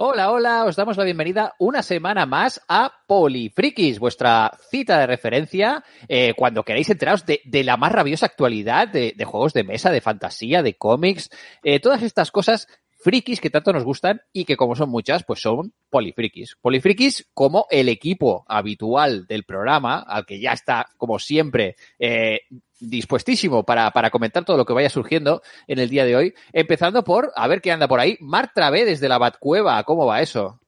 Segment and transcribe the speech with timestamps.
[0.00, 5.82] Hola, hola, os damos la bienvenida una semana más a Polifrikis, vuestra cita de referencia
[6.06, 10.00] eh, cuando queráis enteraros de, la más rabiosa actualidad de, de, juegos de mesa, de
[10.00, 11.30] fantasía, de cómics,
[11.64, 15.40] eh, todas estas cosas frikis que tanto nos gustan y que como son muchas, pues
[15.40, 16.56] son polifrikis.
[16.60, 22.40] Polifrikis como el equipo habitual del programa, al que ya está, como siempre, eh,
[22.80, 27.04] dispuestísimo para, para, comentar todo lo que vaya surgiendo en el día de hoy, empezando
[27.04, 30.60] por, a ver qué anda por ahí, Marc Travé desde la Batcueva, ¿cómo va eso?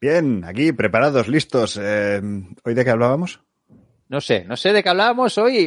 [0.00, 1.78] Bien, aquí preparados, listos.
[1.80, 2.22] Eh,
[2.64, 3.40] ¿Hoy de qué hablábamos?
[4.10, 5.66] No sé, no sé de qué hablábamos hoy.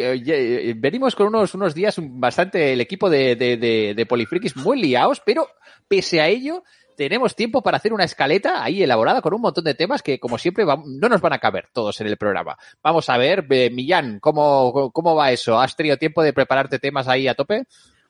[0.75, 5.47] Venimos con unos, unos días bastante, el equipo de, de, de, Polifrikis muy liados, pero
[5.88, 6.61] pese a ello,
[6.97, 10.38] tenemos tiempo para hacer una escaleta ahí elaborada con un montón de temas que, como
[10.38, 12.58] siempre, no nos van a caber todos en el programa.
[12.83, 15.58] Vamos a ver, eh, Millán, ¿cómo, ¿cómo va eso?
[15.58, 17.64] ¿Has tenido tiempo de prepararte temas ahí a tope?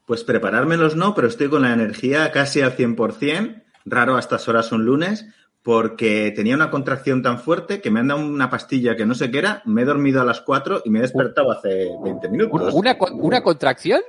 [0.07, 4.71] Pues preparármelos no, pero estoy con la energía casi al 100%, raro a estas horas
[4.71, 5.27] un lunes,
[5.63, 9.31] porque tenía una contracción tan fuerte que me han dado una pastilla que no sé
[9.31, 12.73] qué era, me he dormido a las 4 y me he despertado hace 20 minutos.
[12.73, 14.01] ¿Una, una contracción?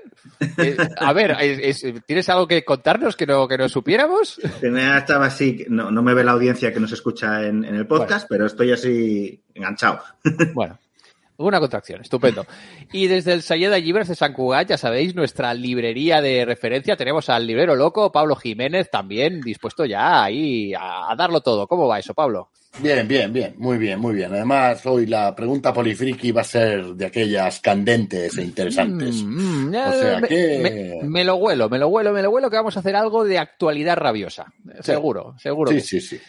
[0.58, 4.41] eh, a ver, es, es, ¿tienes algo que contarnos que no, que no supiéramos?
[4.62, 8.28] Estaba así, no, no, me ve la audiencia que nos escucha en, en el podcast,
[8.28, 8.28] bueno.
[8.28, 10.00] pero estoy así enganchado.
[10.55, 10.78] Bueno.
[11.47, 12.47] Una contracción, estupendo.
[12.92, 17.28] Y desde el Sayeda Llibres de San Cugat, ya sabéis, nuestra librería de referencia, tenemos
[17.28, 21.67] al librero loco, Pablo Jiménez, también dispuesto ya ahí a, a darlo todo.
[21.67, 22.51] ¿Cómo va eso, Pablo?
[22.81, 24.33] Bien, bien, bien, muy bien, muy bien.
[24.33, 29.23] Además, hoy la pregunta polifriki va a ser de aquellas candentes e interesantes.
[29.23, 30.98] Mm, mm, o sea me, que...
[31.02, 33.24] Me, me, lo huelo, me lo huelo, me lo huelo que vamos a hacer algo
[33.24, 34.52] de actualidad rabiosa.
[34.64, 34.83] Sí.
[34.83, 35.70] Seguro, seguro.
[35.70, 36.20] Sí, sí, sí.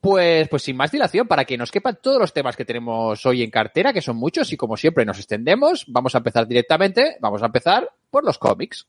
[0.00, 3.42] Pues, pues sin más dilación, para que nos quepan todos los temas que tenemos hoy
[3.42, 7.42] en cartera, que son muchos, y como siempre nos extendemos, vamos a empezar directamente, vamos
[7.42, 8.86] a empezar por los cómics.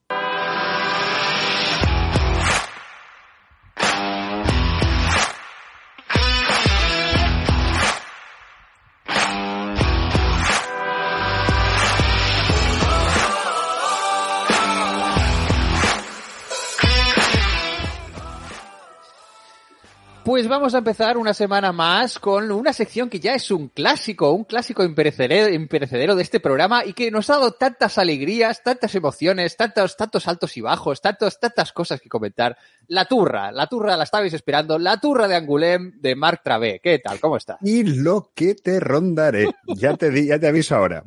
[20.42, 24.32] Pues vamos a empezar una semana más con una sección que ya es un clásico,
[24.32, 29.56] un clásico imperecedero, de este programa y que nos ha dado tantas alegrías, tantas emociones,
[29.56, 32.58] tantos, tantos altos y bajos, tantos, tantas cosas que comentar.
[32.88, 36.82] La turra, la turra la estabais esperando, la turra de Angulem de Marc Travé.
[36.82, 37.20] ¿Qué tal?
[37.20, 37.60] ¿Cómo estás?
[37.62, 39.48] Y lo que te rondaré.
[39.78, 41.04] ya te ya te aviso ahora.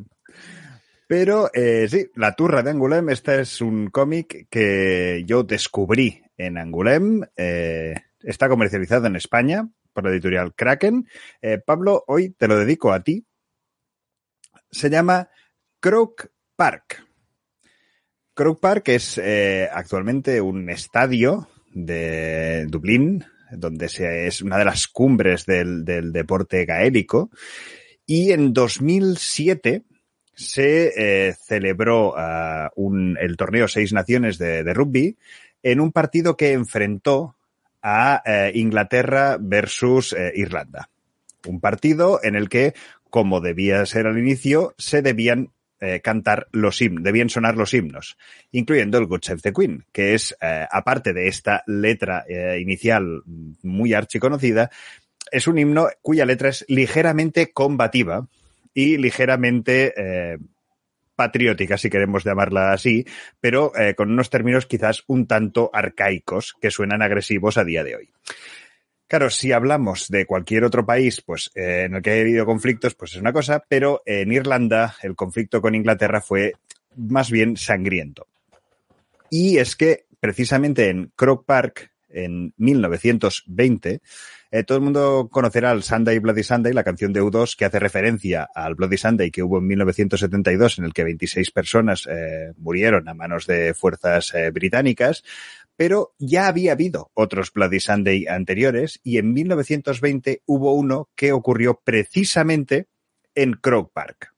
[1.08, 6.56] Pero eh, sí, La Turra de Angulem, este es un cómic que yo descubrí en
[6.56, 7.22] Angulem.
[7.36, 11.08] Eh, está comercializado en España por la editorial Kraken.
[11.40, 13.24] Eh, Pablo, hoy te lo dedico a ti.
[14.70, 15.28] Se llama
[15.80, 17.06] Croke Park.
[18.34, 25.46] Croke Park es eh, actualmente un estadio de Dublín, donde es una de las cumbres
[25.46, 27.30] del, deporte gaélico.
[28.06, 29.84] Y en 2007
[30.34, 35.16] se eh, celebró el torneo Seis Naciones de, rugby
[35.62, 37.36] en un partido que enfrentó
[37.84, 40.88] a eh, Inglaterra versus eh, Irlanda.
[41.46, 42.72] Un partido en el que,
[43.10, 45.50] como debía ser al inicio, se debían
[45.80, 48.16] eh, cantar los himnos, debían sonar los himnos,
[48.52, 53.22] incluyendo el God Save the Queen, que es, eh, aparte de esta letra eh, inicial
[53.62, 54.70] muy archiconocida,
[55.30, 58.26] es un himno cuya letra es ligeramente combativa
[58.72, 60.38] y ligeramente eh,
[61.14, 63.04] patriótica, si queremos llamarla así,
[63.40, 67.96] pero eh, con unos términos quizás un tanto arcaicos que suenan agresivos a día de
[67.96, 68.10] hoy.
[69.06, 72.94] Claro, si hablamos de cualquier otro país, pues eh, en el que haya habido conflictos,
[72.94, 76.54] pues es una cosa, pero en Irlanda el conflicto con Inglaterra fue
[76.96, 78.26] más bien sangriento.
[79.30, 84.00] Y es que precisamente en Croke Park, en 1920,
[84.56, 87.80] eh, todo el mundo conocerá el Sunday Bloody Sunday, la canción de U2 que hace
[87.80, 93.08] referencia al Bloody Sunday que hubo en 1972 en el que 26 personas eh, murieron
[93.08, 95.24] a manos de fuerzas eh, británicas,
[95.74, 101.80] pero ya había habido otros Bloody Sunday anteriores y en 1920 hubo uno que ocurrió
[101.82, 102.86] precisamente
[103.34, 104.34] en Croke Park.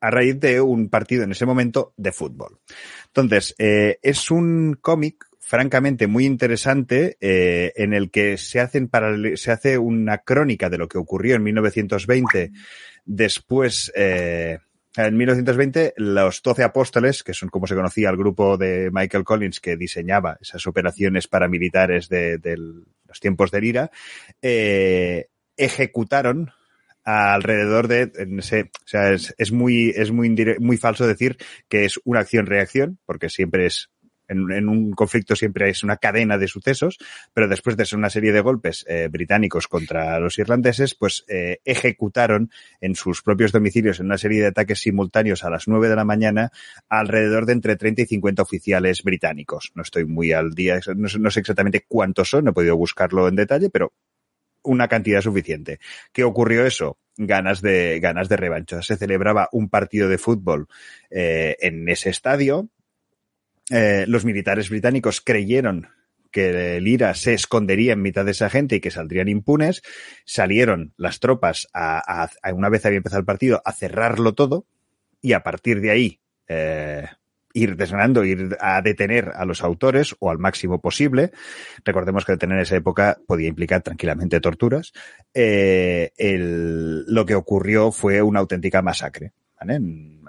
[0.00, 2.60] a raíz de un partido en ese momento de fútbol.
[3.06, 8.90] Entonces, es un cómic francamente muy interesante eh, en el que se hacen
[9.36, 12.50] se hace una crónica de lo que ocurrió en 1920
[13.04, 14.58] después eh,
[14.96, 19.60] en 1920 los doce apóstoles que son como se conocía el grupo de Michael Collins
[19.60, 23.92] que diseñaba esas operaciones paramilitares de, de los tiempos del IRA
[24.42, 26.50] eh, ejecutaron
[27.06, 30.28] alrededor de ese, o sea, es, es muy es muy
[30.58, 31.36] muy falso decir
[31.68, 33.90] que es una acción-reacción, porque siempre es
[34.28, 36.98] en, un conflicto siempre es una cadena de sucesos,
[37.34, 41.58] pero después de ser una serie de golpes eh, británicos contra los irlandeses, pues eh,
[41.64, 42.50] ejecutaron
[42.80, 46.04] en sus propios domicilios en una serie de ataques simultáneos a las 9 de la
[46.04, 46.50] mañana
[46.88, 49.72] alrededor de entre 30 y 50 oficiales británicos.
[49.74, 53.28] No estoy muy al día, no no sé exactamente cuántos son, no he podido buscarlo
[53.28, 53.92] en detalle, pero
[54.66, 55.78] una cantidad suficiente.
[56.12, 56.98] ¿Qué ocurrió eso?
[57.16, 58.82] Ganas de, ganas de revancha.
[58.82, 60.68] Se celebraba un partido de fútbol
[61.10, 62.68] eh, en ese estadio.
[63.70, 65.88] Eh, los militares británicos creyeron
[66.30, 69.82] que el IRA se escondería en mitad de esa gente y que saldrían impunes.
[70.24, 74.66] Salieron las tropas a, a- a una vez había empezado el partido a cerrarlo todo
[75.22, 77.06] y a partir de ahí eh,
[77.54, 81.30] ir desgranando, ir a detener a los autores o al máximo posible.
[81.84, 84.92] Recordemos que detener en esa época podía implicar tranquilamente torturas.
[85.32, 89.32] Eh, el- lo que ocurrió fue una auténtica masacre.
[89.58, 89.80] ¿Vale?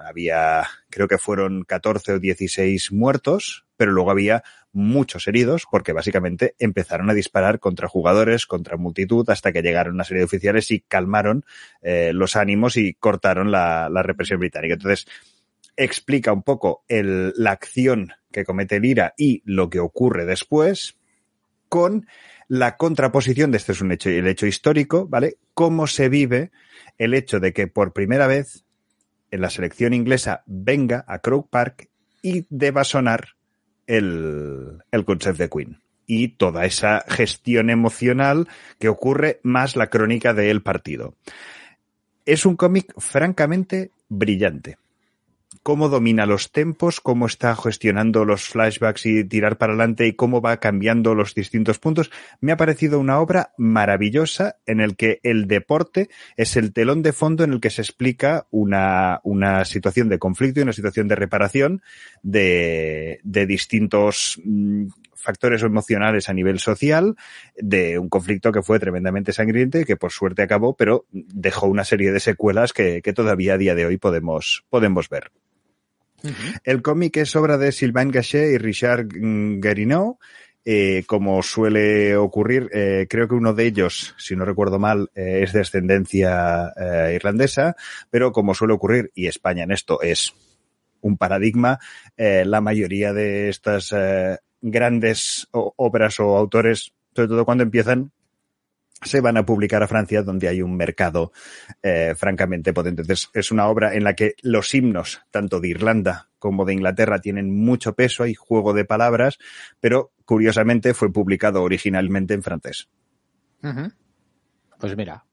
[0.05, 6.55] Había, creo que fueron 14 o 16 muertos, pero luego había muchos heridos porque básicamente
[6.59, 10.81] empezaron a disparar contra jugadores, contra multitud, hasta que llegaron una serie de oficiales y
[10.81, 11.45] calmaron
[11.81, 14.75] eh, los ánimos y cortaron la, la represión británica.
[14.75, 15.07] Entonces,
[15.75, 20.97] explica un poco el, la acción que comete el IRA y lo que ocurre después
[21.69, 22.07] con
[22.47, 25.37] la contraposición de este es un hecho, el hecho histórico, ¿vale?
[25.53, 26.51] Cómo se vive
[26.97, 28.63] el hecho de que por primera vez
[29.31, 31.89] en la selección inglesa venga a Croke Park
[32.21, 33.29] y deba sonar
[33.85, 35.81] el, el concept de Queen.
[36.05, 38.47] Y toda esa gestión emocional
[38.79, 41.15] que ocurre más la crónica del partido.
[42.25, 44.77] Es un cómic francamente brillante
[45.63, 50.41] cómo domina los tempos, cómo está gestionando los flashbacks y tirar para adelante y cómo
[50.41, 52.11] va cambiando los distintos puntos.
[52.41, 57.13] Me ha parecido una obra maravillosa en el que el deporte es el telón de
[57.13, 61.15] fondo en el que se explica una, una situación de conflicto y una situación de
[61.15, 61.81] reparación
[62.23, 64.87] de, de distintos mm,
[65.27, 67.17] factores emocionales a nivel social
[67.57, 71.83] de un conflicto que fue tremendamente sangriento y que por suerte acabó, pero dejó una
[71.83, 75.31] serie de secuelas que, que todavía a día de hoy podemos, podemos ver.
[76.63, 80.17] El cómic es obra de Sylvain Gachet y Richard Guerineau.
[80.69, 85.39] Eh, como suele ocurrir, eh, creo que uno de ellos, si no recuerdo mal, eh,
[85.43, 87.75] es de ascendencia eh, irlandesa,
[88.09, 90.33] pero como suele ocurrir, y España en esto es
[90.99, 91.79] un paradigma,
[92.17, 98.11] eh, la mayoría de estas eh, grandes obras o autores, sobre todo cuando empiezan,
[99.03, 101.31] se van a publicar a Francia, donde hay un mercado
[101.83, 103.01] eh, francamente potente.
[103.03, 107.19] Entonces, es una obra en la que los himnos, tanto de Irlanda como de Inglaterra,
[107.19, 109.37] tienen mucho peso, hay juego de palabras,
[109.79, 112.89] pero curiosamente fue publicado originalmente en francés.
[114.79, 115.25] Pues mira,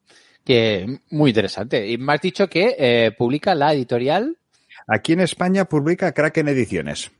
[0.43, 1.87] que muy interesante.
[1.87, 4.37] Y me has dicho que eh, publica la editorial.
[4.87, 7.11] Aquí en España publica Kraken Ediciones.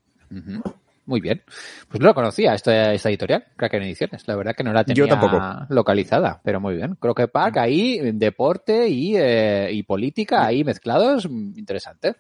[1.06, 1.44] Muy bien.
[1.88, 4.28] Pues no lo conocía esta, esta editorial, Kraken Ediciones.
[4.28, 5.40] La verdad que no la tenía Yo tampoco.
[5.70, 6.96] localizada, pero muy bien.
[7.00, 12.16] Creo que Park ahí, deporte y, eh, y política ahí mezclados, mm, interesante.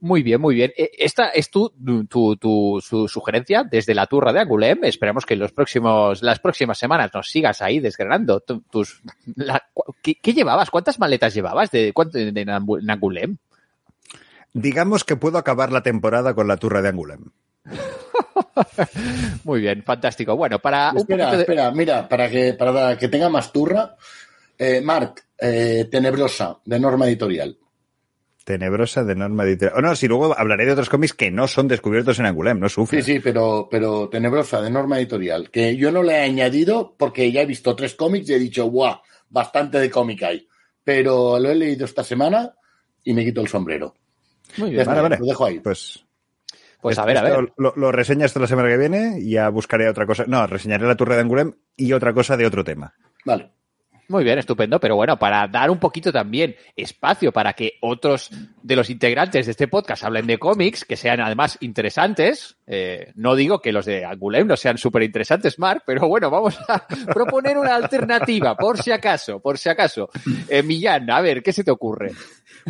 [0.00, 0.70] Muy bien, muy bien.
[0.76, 1.72] Eh, Esta es tu,
[2.08, 4.84] tu, tu su sugerencia desde la turra de Angulem.
[4.84, 9.00] Esperamos que en los próximos, las próximas semanas nos sigas ahí desgranando tu- tus.
[9.36, 9.64] la-
[10.02, 10.70] ¿qué, qué llevabas?
[10.70, 13.38] ¿Cuántas maletas llevabas de, de, Nambu- Nangulem?
[14.52, 17.30] Digamos que puedo acabar la temporada con la turra de Angulem.
[19.44, 20.36] Muy bien, fantástico.
[20.36, 23.96] Bueno, para Espera, de- espera, mira, para que, para que tenga más turra,
[24.58, 27.56] eh, Marc, eh, Tenebrosa, de Norma Editorial.
[28.44, 29.78] Tenebrosa de norma editorial.
[29.78, 32.68] Oh, no, si luego hablaré de otros cómics que no son descubiertos en Angulem, no
[32.68, 33.04] Sí, sufres.
[33.06, 37.40] sí, pero, pero Tenebrosa, de Norma Editorial, que yo no le he añadido porque ya
[37.40, 38.96] he visto tres cómics y he dicho, ¡guau!
[39.30, 40.46] Bastante de cómic hay.
[40.84, 42.52] Pero lo he leído esta semana
[43.02, 43.94] y me quito el sombrero.
[44.58, 44.80] Muy bien.
[44.82, 45.18] está, Vale, vale.
[45.20, 45.60] Lo dejo ahí.
[45.60, 46.03] Pues,
[46.84, 47.50] Pues a ver, a ver.
[47.56, 50.24] Lo, lo reseñas esta la semana que viene y ya buscaré otra cosa.
[50.26, 52.92] No, reseñaré la turra de Angulem y otra cosa de otro tema.
[53.24, 53.52] Vale.
[54.08, 58.28] Muy bien, estupendo, pero bueno, para dar un poquito también espacio para que otros
[58.62, 63.34] de los integrantes de este podcast hablen de cómics, que sean además interesantes, eh, no
[63.34, 67.56] digo que los de Angulem no sean súper interesantes, Mark, pero bueno, vamos a proponer
[67.56, 70.10] una alternativa, por si acaso, por si acaso.
[70.48, 72.12] Eh, Millán, a ver, ¿qué se te ocurre?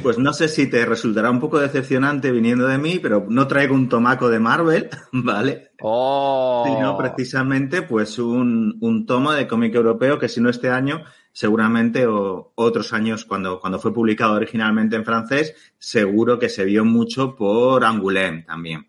[0.02, 3.74] Pues no sé si te resultará un poco decepcionante viniendo de mí, pero no traigo
[3.74, 5.70] un tomaco de Marvel, ¿vale?
[5.80, 6.64] Oh.
[6.66, 12.06] Sino precisamente pues un, un tomo de cómic europeo que si no este año, seguramente
[12.06, 17.36] o otros años cuando, cuando fue publicado originalmente en francés, seguro que se vio mucho
[17.36, 18.88] por Angoulême también.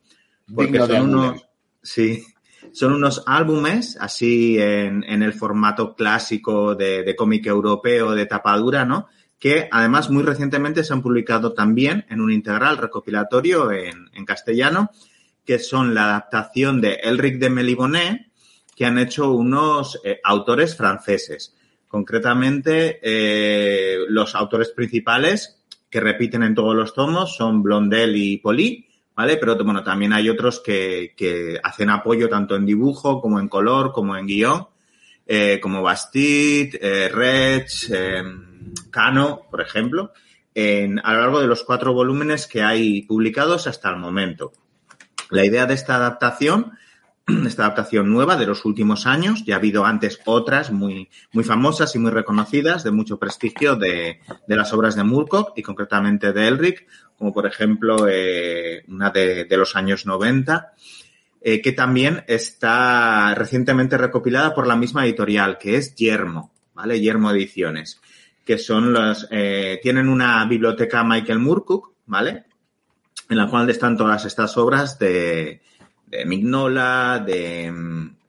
[0.53, 1.47] Porque Digno son unos,
[1.81, 2.23] sí,
[2.71, 8.85] son unos álbumes así en, en el formato clásico de, de cómic europeo de tapadura,
[8.85, 9.07] ¿no?
[9.39, 14.91] Que además muy recientemente se han publicado también en un integral recopilatorio en, en castellano,
[15.45, 18.27] que son la adaptación de Elric de Melibonet,
[18.75, 21.55] que han hecho unos eh, autores franceses.
[21.87, 28.85] Concretamente, eh, los autores principales que repiten en todos los tomos son Blondel y Poli,
[29.15, 29.37] ¿vale?
[29.37, 33.93] Pero bueno, también hay otros que, que hacen apoyo tanto en dibujo como en color,
[33.93, 34.67] como en guion,
[35.25, 38.23] eh, como Bastid, eh, Rech, eh,
[38.91, 40.13] Cano, por ejemplo,
[40.55, 44.53] a lo largo de los cuatro volúmenes que hay publicados hasta el momento.
[45.29, 46.73] La idea de esta adaptación,
[47.45, 51.09] esta adaptación nueva de los últimos años, ya ha habido antes otras muy,
[51.43, 56.47] famosas y muy reconocidas, de mucho prestigio de, las obras de Moorcock y concretamente de
[56.47, 60.73] Elric, como por ejemplo eh, una de, de, los años 90,
[61.41, 66.99] eh, que también está recientemente recopilada por la misma editorial, que es Yermo, ¿vale?
[66.99, 68.01] Yermo Ediciones,
[68.45, 72.43] que son los, eh, tienen una biblioteca Michael Moorcock, ¿vale?
[73.27, 75.61] En la cual están todas estas obras de,
[76.05, 77.65] de Mignola, de,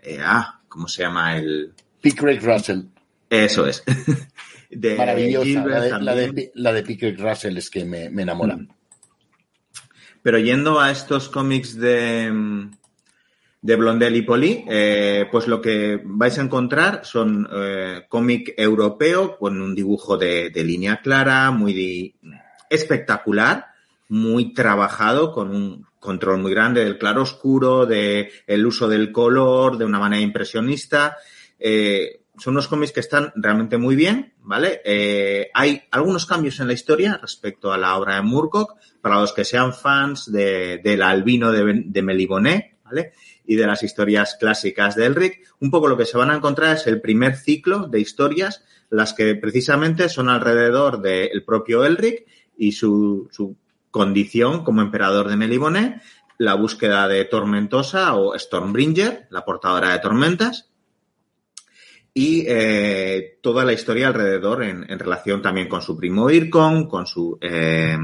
[0.03, 1.75] eh, ah, ¿cómo se llama el?
[2.01, 2.83] Pickrick Russell.
[3.29, 3.85] Eso es.
[4.71, 5.45] de Maravillosa.
[5.45, 8.57] Gilbert, la, de, la, de, la, de, Pickrick Russell es que me, me enamora.
[8.57, 8.69] Mm.
[10.23, 12.33] Pero yendo a estos cómics de,
[13.63, 19.37] de Blondel y Poli, eh, pues lo que vais a encontrar son eh, cómic europeo
[19.39, 22.15] con un dibujo de, de línea clara, muy di,
[22.71, 23.67] espectacular,
[24.09, 29.77] muy trabajado, con un control muy grande del claro oscuro, de el uso del color,
[29.77, 31.17] de una manera impresionista.
[31.59, 34.81] Eh, son unos cómics que están realmente muy bien, ¿vale?
[34.85, 39.33] Eh, hay algunos cambios en la historia respecto a la obra de Moorcock, para los
[39.33, 42.76] que sean fans de, del albino de, de Melibonet,
[43.47, 45.41] Y de las historias clásicas de Elric.
[45.61, 49.15] Un poco lo que se van a encontrar es el primer ciclo de historias, las
[49.15, 52.27] que precisamente son alrededor del propio Elric
[52.57, 53.57] y su, su
[53.91, 56.03] condición como emperador de Melibonet,
[56.39, 60.71] la búsqueda de Tormentosa o Stormbringer, la portadora de tormentas,
[62.19, 67.37] y eh, toda la historia alrededor en, relación también con su primo Ircon, con su
[67.43, 67.99] eh,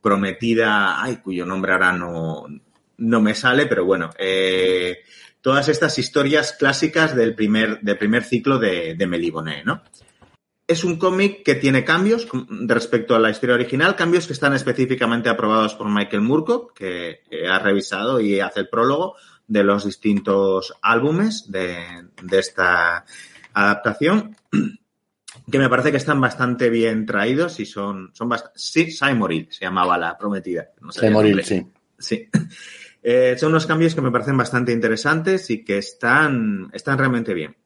[0.00, 2.46] prometida, ay, cuyo nombre ahora no,
[2.98, 4.98] no me sale, pero bueno, eh,
[5.40, 9.82] todas estas historias clásicas del primer, del primer ciclo de, de Melibonet, ¿no?
[10.68, 12.26] Es un cómic que tiene cambios
[12.66, 17.60] respecto a la historia original, cambios que están específicamente aprobados por Michael Moorcock, que, ha
[17.60, 19.14] revisado y hace el prólogo
[19.46, 23.04] de los distintos álbumes de, de esta
[23.54, 24.36] adaptación,
[25.50, 28.58] que me parece que están bastante bien traídos y son, son bastante...
[28.58, 30.70] Sí, Saimoril se llamaba la prometida.
[30.80, 31.64] No Saimoril, sí.
[31.98, 32.28] Sí.
[33.08, 37.56] Eh, son unos cambios que me parecen bastante interesantes y que están, están realmente bien.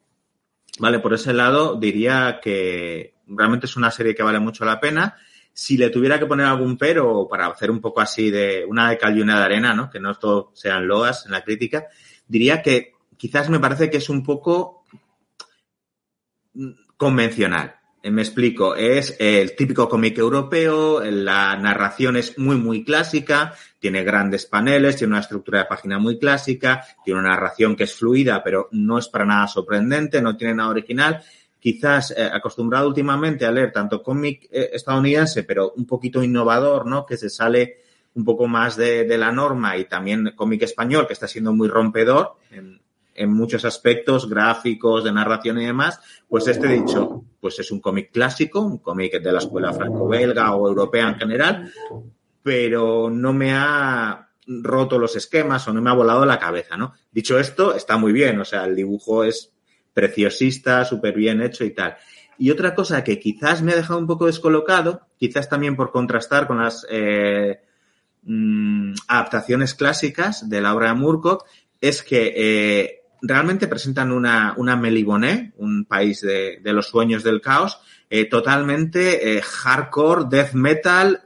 [0.79, 5.17] Vale, por ese lado diría que realmente es una serie que vale mucho la pena.
[5.55, 8.99] Si le tuviera que poner algún pero para hacer un poco así de una de
[8.99, 9.89] cal y una de arena, ¿no?
[9.89, 11.87] Que no todo sean loas en la crítica,
[12.29, 14.85] diría que quizás me parece que es un poco
[16.99, 17.80] convencional.
[18.03, 24.47] Me explico, es el típico cómic europeo, la narración es muy, muy clásica, tiene grandes
[24.47, 28.71] paneles, tiene una estructura de página muy clásica, tiene una narración que es fluida, pero
[28.73, 31.23] no es para nada sorprendente, no tiene nada original.
[31.59, 37.05] Quizás eh, acostumbrado últimamente a leer tanto cómic eh, estadounidense, pero un poquito innovador, ¿no?
[37.05, 37.81] Que se sale
[38.15, 42.37] un poco más de, la norma y también cómic español, que está siendo muy rompedor
[43.21, 48.11] en muchos aspectos gráficos, de narración y demás, pues este dicho, pues es un cómic
[48.11, 51.73] clásico, un cómic de la escuela franco-belga o europea en general,
[52.43, 56.95] pero no me ha roto los esquemas o no me ha volado la cabeza, ¿no?
[57.13, 59.53] Dicho esto, está muy bien, o sea, el dibujo es
[59.93, 61.97] preciosista, súper bien hecho y tal.
[62.39, 66.47] Y otra cosa que quizás me ha dejado un poco descolocado, quizás también por contrastar
[66.47, 67.61] con las eh,
[68.23, 71.39] mmm, adaptaciones clásicas de la obra de
[71.81, 77.41] es que eh, realmente presentan una, una Meliboné, un país de, de, los sueños del
[77.41, 81.23] caos, eh, totalmente eh, hardcore, death metal,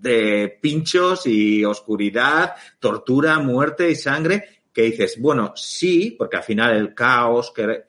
[0.00, 6.76] de pinchos y oscuridad, tortura, muerte y sangre, que dices, bueno, sí, porque al final
[6.76, 7.84] el caos, que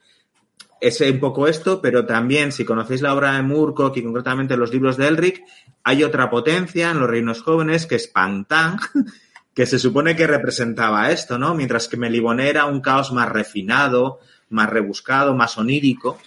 [0.82, 4.72] es un poco esto, pero también si conocéis la obra de Murkoch y concretamente los
[4.72, 5.44] libros de Elric,
[5.84, 8.80] hay otra potencia en los reinos jóvenes que es Pantang,
[9.53, 11.53] que se supone que representaba esto, ¿no?
[11.53, 16.20] Mientras que Melibone era un caos más refinado, más rebuscado, más onírico.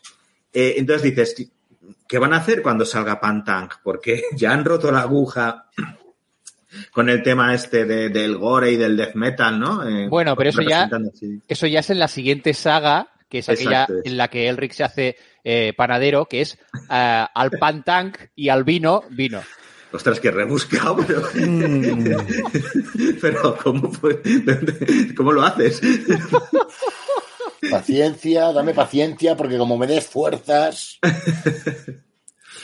[0.52, 1.50] Eh, entonces dices,
[2.07, 3.71] ¿qué van a hacer cuando salga Pantang?
[3.83, 5.67] Porque ya han roto la aguja
[6.91, 9.88] con el tema este de, del gore y del death metal, ¿no?
[9.88, 10.88] Eh, bueno, pero eso ya,
[11.49, 14.85] eso ya es en la siguiente saga, que es aquella en la que Elric se
[14.85, 16.59] hace eh, panadero, que es
[16.91, 19.43] eh, al Pantang y al vino, vino.
[19.93, 21.23] Ostras, que rebuscado, pero.
[21.35, 22.05] Mm.
[23.21, 23.93] pero, ¿cómo,
[25.17, 25.81] ¿cómo lo haces?
[27.71, 30.99] Paciencia, dame paciencia, porque como me des fuerzas.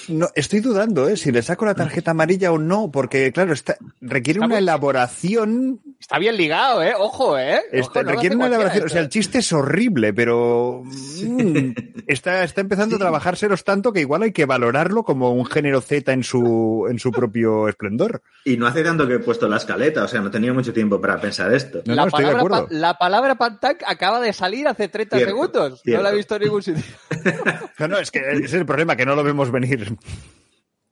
[0.08, 1.16] No, estoy dudando, ¿eh?
[1.16, 5.80] Si le saco la tarjeta amarilla o no, porque, claro, está, requiere una elaboración.
[6.00, 6.94] Está bien ligado, ¿eh?
[6.98, 7.60] Ojo, ¿eh?
[7.72, 8.84] requiere una elaboración.
[8.86, 11.72] O sea, el chiste es horrible, pero mm,
[12.06, 16.12] está, está empezando a trabajárselos tanto que igual hay que valorarlo como un género Z
[16.12, 18.22] en su, en su propio esplendor.
[18.44, 20.72] Y no hace tanto que he puesto la escaleta, o sea, no he tenido mucho
[20.72, 21.82] tiempo para pensar esto.
[21.84, 25.82] la, palabra, la palabra Pantac acaba de salir hace 30 segundos.
[25.84, 26.82] No la he visto en ningún sitio.
[27.78, 29.97] no, no, es que ese es el problema, que no lo vemos venir.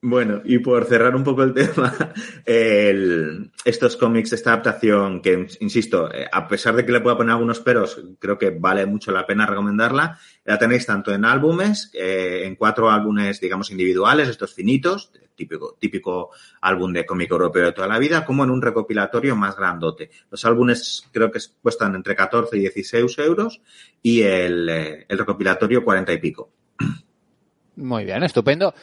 [0.08, 1.92] Bueno, y por cerrar un poco el tema,
[2.44, 7.58] estos cómics, esta adaptación, que insisto, eh, a pesar de que le pueda poner algunos
[7.58, 10.18] peros, creo que vale mucho la pena recomendarla.
[10.44, 16.30] La tenéis tanto en álbumes, eh, en cuatro álbumes, digamos, individuales, estos finitos, típico, típico
[16.60, 20.10] álbum de cómic europeo de toda la vida, como en un recopilatorio más grandote.
[20.30, 23.60] Los álbumes creo que cuestan entre 14 y 16 euros
[24.02, 26.55] y el, eh, recopilatorio 40 y pico.
[27.76, 28.75] Muy bien, estupendo.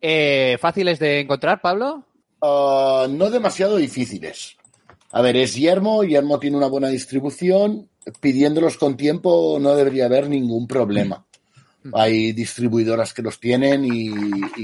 [0.00, 2.04] Eh, ¿Fáciles de encontrar, Pablo?
[2.42, 4.56] Ah, no demasiado difíciles.
[5.12, 7.88] A ver, es Yermo, Yermo tiene una buena distribución,
[8.20, 11.24] pidiéndolos con tiempo no debería haber ningún problema.
[11.84, 11.90] Mm.
[11.94, 14.10] Hay distribuidoras que los tienen y,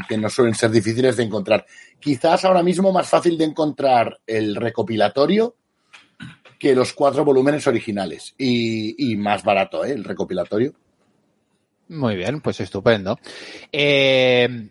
[0.09, 1.67] que no suelen ser difíciles de encontrar.
[2.01, 5.55] Quizás ahora mismo más fácil de encontrar el recopilatorio
[6.59, 9.93] que los cuatro volúmenes originales y, y más barato, ¿eh?
[9.93, 10.75] el recopilatorio.
[11.89, 13.19] Muy bien, pues estupendo.
[13.73, 14.71] Eh,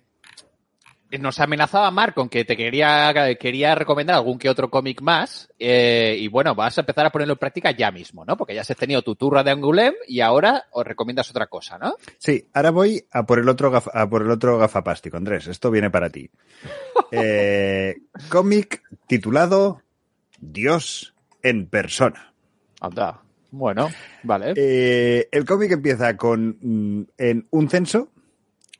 [1.20, 5.50] nos amenazaba Mark con que te quería, quería recomendar algún que otro cómic más.
[5.58, 8.36] Eh, y bueno, vas a empezar a ponerlo en práctica ya mismo, ¿no?
[8.36, 11.96] Porque ya has tenido tu turra de Angulem y ahora os recomiendas otra cosa, ¿no?
[12.18, 15.48] Sí, ahora voy a por el otro, a por el otro gafapástico, Andrés.
[15.48, 16.30] Esto viene para ti.
[17.10, 19.82] Eh, cómic titulado
[20.40, 22.34] Dios en persona.
[22.82, 23.22] Anda.
[23.52, 23.90] Bueno,
[24.24, 24.54] vale.
[24.56, 28.12] Eh, el cómic empieza con mm, en un censo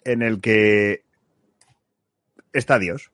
[0.04, 1.04] en el que
[2.54, 3.12] está Dios.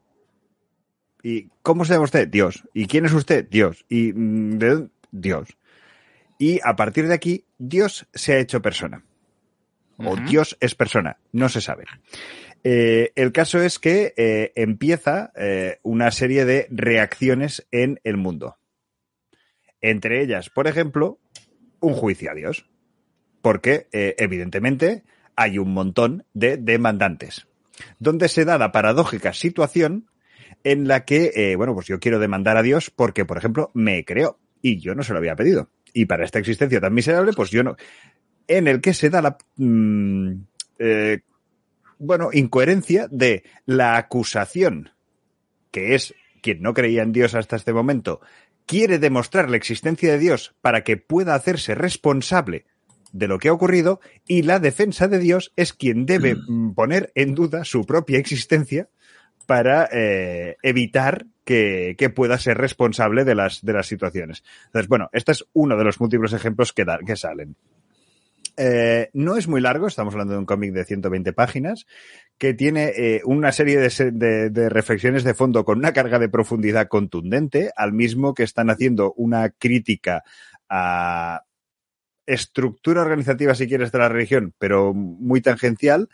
[1.22, 2.28] ¿Y cómo se llama usted?
[2.28, 2.64] Dios.
[2.74, 3.48] ¿Y quién es usted?
[3.50, 3.86] Dios.
[3.88, 4.94] ¿Y mm, de dónde?
[5.14, 5.56] Dios?
[6.38, 9.06] Y a partir de aquí, Dios se ha hecho persona.
[9.98, 11.18] O Dios es persona.
[11.32, 11.86] No se sabe.
[12.64, 18.58] Eh, el caso es que eh, empieza eh, una serie de reacciones en el mundo.
[19.80, 21.20] Entre ellas, por ejemplo,
[21.84, 22.66] un juicio a Dios.
[23.42, 25.04] Porque, evidentemente,
[25.36, 27.48] hay un montón de demandantes
[28.00, 30.08] donde se da la paradójica situación
[30.64, 34.06] en la que, eh, bueno, pues yo quiero demandar a Dios porque, por ejemplo, me
[34.06, 35.70] creó y yo no se lo había pedido.
[35.94, 37.76] Y para esta existencia tan miserable, pues yo no.
[38.48, 39.38] En el que se da la.
[39.58, 40.34] Mm,
[40.80, 41.20] eh,
[42.00, 44.92] bueno, incoherencia de la acusación,
[45.72, 48.20] que es quien no creía en Dios hasta este momento,
[48.66, 52.66] quiere demostrar la existencia de Dios para que pueda hacerse responsable
[53.12, 57.12] de lo que ha ocurrido y la defensa de Dios es quien debe mm, poner
[57.16, 58.90] en duda su propia existencia
[59.46, 64.44] para eh, evitar que, pueda ser responsable de las, de las situaciones.
[64.68, 67.56] Entonces, bueno, este es uno de los múltiples ejemplos que, que salen.
[68.56, 71.86] Eh, no es muy largo, estamos hablando de un cómic de 120 páginas,
[72.38, 77.72] que tiene eh, una serie de, reflexiones de fondo con una carga de profundidad contundente,
[77.76, 80.24] al mismo que están haciendo una crítica
[80.70, 81.44] a,
[82.26, 86.10] estructura organizativa, si quieres, de la religión, pero muy tangencial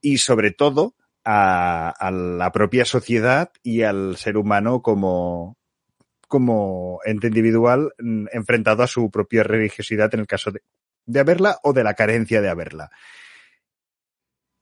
[0.00, 5.56] y sobre todo a, la propia sociedad y al ser humano como,
[6.28, 10.60] como ente individual mm, enfrentado a su propia religiosidad en el caso de,
[11.06, 12.90] de haberla o de la carencia de haberla.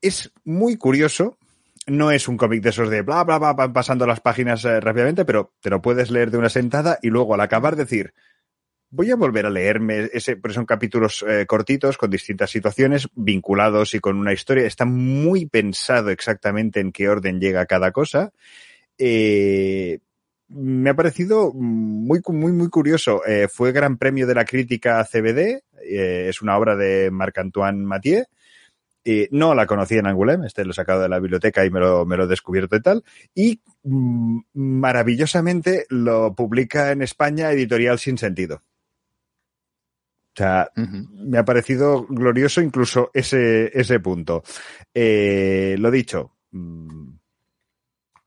[0.00, 1.38] Es muy curioso.
[1.86, 4.80] No es un cómic de esos de bla, bla, bla, van pasando las páginas eh,
[4.80, 8.14] rápidamente, pero te lo puedes leer de una sentada y luego al acabar decir,
[8.94, 13.94] Voy a volver a leerme ese, pero son capítulos eh, cortitos con distintas situaciones vinculados
[13.94, 14.66] y con una historia.
[14.66, 18.32] Está muy pensado exactamente en qué orden llega cada cosa.
[18.98, 20.00] Eh,
[20.54, 23.24] me ha parecido muy, muy, muy curioso.
[23.26, 25.62] Eh, fue Gran Premio de la Crítica CBD.
[25.82, 28.24] es una obra de Marc-Antoine Mathieu.
[29.04, 31.80] Eh, no la conocía en Angulem, este lo he sacado de la biblioteca y me
[31.80, 33.02] lo, me lo he descubierto y tal.
[33.34, 38.62] Y mm, maravillosamente lo publica en España Editorial Sin Sentido.
[40.34, 44.42] O sea, me ha parecido glorioso incluso ese, ese punto.
[44.94, 47.08] Eh, lo dicho, mm,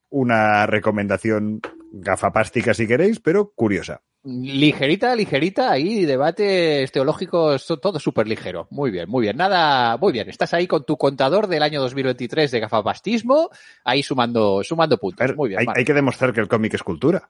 [0.10, 1.62] una recomendación
[1.96, 4.02] gafapástica si queréis, pero curiosa.
[4.24, 8.68] Ligerita, ligerita, ahí debates teológicos, todo súper ligero.
[8.72, 9.38] Muy bien, muy bien.
[9.38, 10.28] Nada, muy bien.
[10.30, 13.50] Estás ahí con tu contador del año 2023 de gafapastismo,
[13.84, 15.36] ahí sumando, sumando puntos.
[15.36, 15.62] Muy bien.
[15.74, 17.30] hay, que demostrar que el cómic es cultura.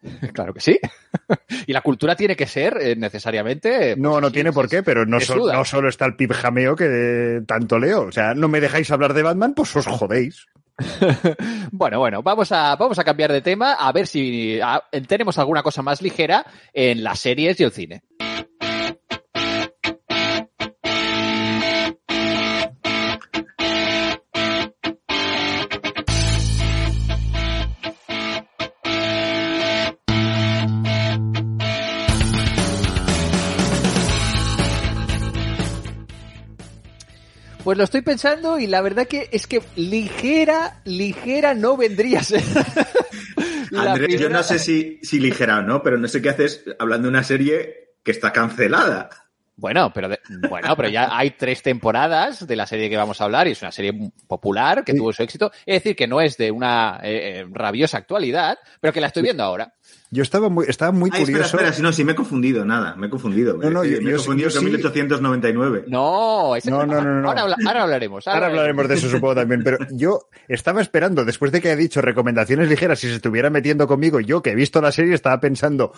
[0.32, 0.78] Claro que sí.
[1.66, 3.96] y la cultura tiene que ser eh, necesariamente.
[3.96, 7.42] No, pues, no sí, tiene por qué, pero no, no solo está el pibjameo que
[7.46, 8.02] tanto leo.
[8.02, 10.46] O sea, no me dejáis hablar de Batman, pues os jodéis.
[11.72, 14.58] Bueno, bueno, vamos a, vamos a cambiar de tema a ver si
[15.06, 18.02] tenemos alguna cosa más ligera en las series y el cine.
[37.68, 42.22] Pues lo estoy pensando y la verdad que es que ligera, ligera no vendría a
[42.22, 42.42] ser.
[43.76, 47.08] Andrés, yo no sé si, si ligera o no, pero no sé qué haces hablando
[47.08, 49.10] de una serie que está cancelada.
[49.60, 53.24] Bueno, pero de- bueno, pero ya hay tres temporadas de la serie que vamos a
[53.24, 53.92] hablar y es una serie
[54.28, 54.98] popular que Sí.
[54.98, 55.50] tuvo su éxito.
[55.66, 59.24] Es decir, que no es de una eh, eh, rabiosa actualidad, pero que la estoy
[59.24, 59.74] viendo ahora.
[60.10, 61.56] Yo estaba muy, estaba muy Ay, espera, curioso.
[61.56, 63.56] espera, si no, sí me he confundido, nada, me he confundido.
[63.58, 64.70] No, no, me, yo- me he confundido yo con sí.
[64.70, 65.84] 1899.
[65.88, 67.28] No, No, no, no, no.
[67.28, 68.26] Ahora, ahora hablaremos.
[68.28, 69.62] Ahora hablaremos de eso, supongo también.
[69.64, 73.86] Pero yo estaba esperando, después de que haya dicho recomendaciones ligeras, si se estuviera metiendo
[73.86, 75.92] conmigo, yo que he visto la serie, estaba pensando,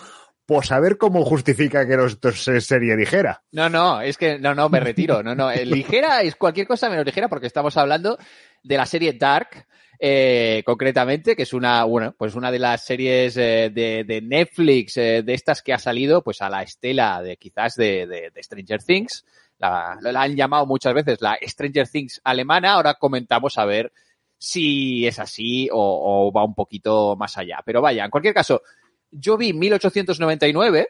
[0.71, 3.41] a ver cómo justifica que esto es serie ligera.
[3.51, 5.23] No, no, es que no, no, me retiro.
[5.23, 8.17] No, no, eh, ligera es cualquier cosa menos ligera porque estamos hablando
[8.61, 9.65] de la serie Dark,
[9.97, 14.95] eh, concretamente, que es una, bueno, pues una de las series eh, de, de Netflix,
[14.95, 19.25] de estas que ha salido, pues a la estela de quizás de, de- Stranger Things.
[19.57, 22.73] La, han llamado muchas veces la Stranger Things alemana.
[22.73, 23.93] Ahora comentamos a ver
[24.37, 27.59] si es así o va un poquito más allá.
[27.63, 28.63] Pero vaya, en cualquier caso,
[29.11, 30.87] yo vi 1899,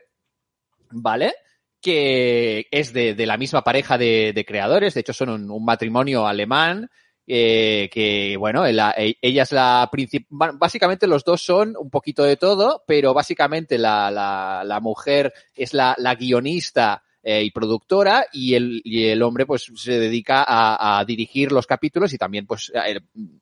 [0.92, 1.34] ¿vale?
[1.82, 6.90] que es de, la misma pareja de, creadores, de hecho son un, matrimonio alemán,
[7.26, 12.24] eh, que bueno, la- e- ella es la principal, básicamente los dos son un poquito
[12.24, 18.26] de todo, pero básicamente la, la, la mujer es la, la guionista eh, y productora
[18.34, 22.72] y el, y el hombre pues se dedica a, dirigir los capítulos y también pues
[22.74, 23.00] eh,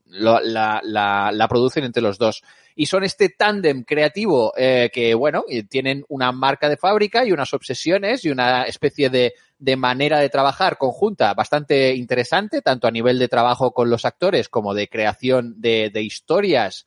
[0.08, 2.44] la, la, producen entre los dos.
[2.76, 7.54] Y son este tándem creativo eh, que, bueno, tienen una marca de fábrica y unas
[7.54, 13.18] obsesiones y una especie de, de manera de trabajar conjunta bastante interesante, tanto a nivel
[13.18, 16.86] de trabajo con los actores como de creación de, de historias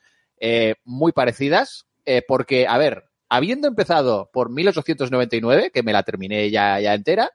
[0.85, 1.87] muy parecidas,
[2.27, 7.31] porque, a ver, habiendo empezado por 1899, que me la terminé ya, ya entera,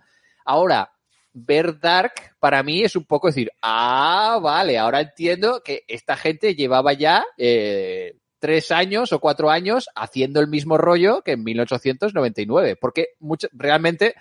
[0.46, 0.92] ahora
[1.34, 6.54] ver Dark para mí es un poco decir, ah, vale, ahora entiendo que esta gente
[6.54, 12.76] llevaba ya eh, tres años o cuatro años haciendo el mismo rollo que en 1899,
[12.80, 14.14] porque mucho, realmente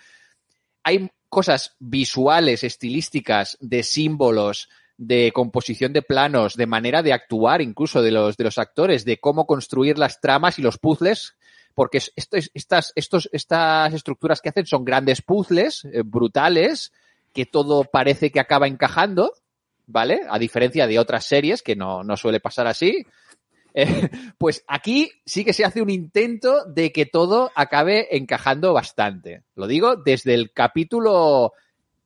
[0.82, 8.00] hay cosas visuales, estilísticas, de símbolos, de composición de planos, de manera de actuar incluso
[8.00, 11.34] de los, de los actores, de cómo construir las tramas y los puzzles,
[11.76, 16.90] porque estas, estas estructuras que hacen son grandes puzzles, eh, brutales,
[17.34, 19.34] que todo parece que acaba encajando,
[19.86, 20.22] ¿vale?
[20.30, 23.06] A diferencia de otras series que no, no suele pasar así.
[23.78, 24.08] Eh,
[24.38, 29.42] pues aquí sí que se hace un intento de que todo acabe encajando bastante.
[29.54, 31.52] Lo digo desde el capítulo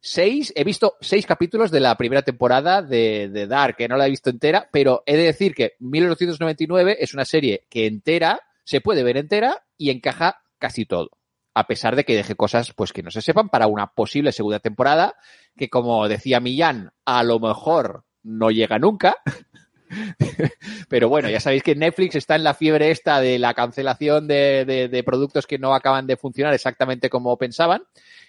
[0.01, 0.55] 6.
[0.57, 4.11] He visto seis capítulos de la primera temporada de, de Dark, que no la he
[4.11, 9.03] visto entera, pero he de decir que 1999 es una serie que entera, se puede
[9.03, 11.11] ver entera y encaja casi todo.
[11.55, 14.61] A pesar de que deje cosas pues que no se sepan para una posible segunda
[14.61, 15.15] temporada,
[15.57, 19.17] que como decía Millán, a lo mejor no llega nunca.
[20.89, 24.65] Pero bueno, ya sabéis que Netflix está en la fiebre esta de la cancelación de,
[24.91, 27.83] de- productos que no acaban de funcionar exactamente como pensaban.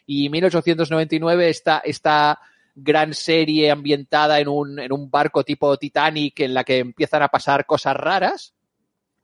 [0.06, 2.40] Y 1899 esta, esta
[2.74, 7.28] gran serie ambientada en un, en un barco tipo Titanic en la que empiezan a
[7.28, 8.54] pasar cosas raras,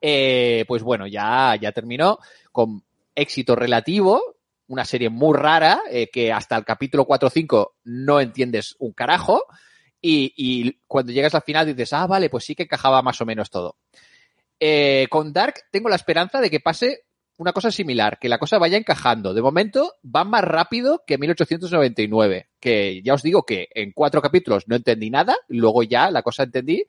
[0.02, 2.20] eh, pues bueno, ya, ya terminó
[2.52, 2.84] con
[3.16, 4.22] éxito relativo,
[4.68, 8.94] una serie muy rara, eh, que hasta el capítulo 4 o 5 no entiendes un
[8.94, 9.46] carajo,
[10.02, 13.26] y, y cuando llegas al final dices, ah, vale, pues sí que encajaba más o
[13.26, 13.78] menos todo.
[14.60, 17.04] Eh, con Dark tengo la esperanza de que pase
[17.38, 19.34] una cosa similar, que la cosa vaya encajando.
[19.34, 24.68] De momento va más rápido que 1899, que ya os digo que en cuatro capítulos
[24.68, 26.86] no entendí nada, luego ya la cosa entendí.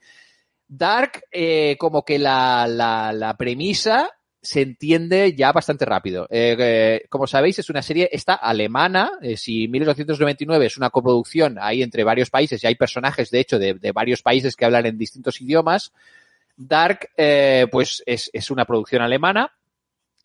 [0.69, 6.27] Dark, eh, como que la, la, la premisa se entiende ya bastante rápido.
[6.31, 9.11] Eh, eh, como sabéis, es una serie esta alemana.
[9.21, 13.59] Eh, si 1899 es una coproducción ahí entre varios países y hay personajes, de hecho,
[13.59, 15.93] de, de varios países que hablan en distintos idiomas,
[16.57, 19.53] Dark, eh, pues es, es una producción alemana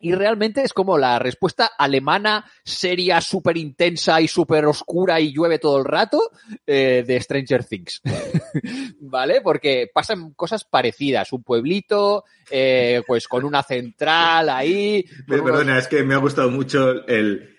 [0.04, 5.60] y realmente es como la respuesta alemana seria, súper intensa y súper oscura y llueve
[5.60, 6.22] todo el rato
[6.68, 8.02] eh, de Stranger Things.
[9.00, 9.40] ¿Vale?
[9.42, 11.32] Porque pasan cosas parecidas.
[11.32, 15.06] Un pueblito, eh, pues con una central ahí.
[15.28, 17.53] unos- perdona, es que me ha gustado mucho el,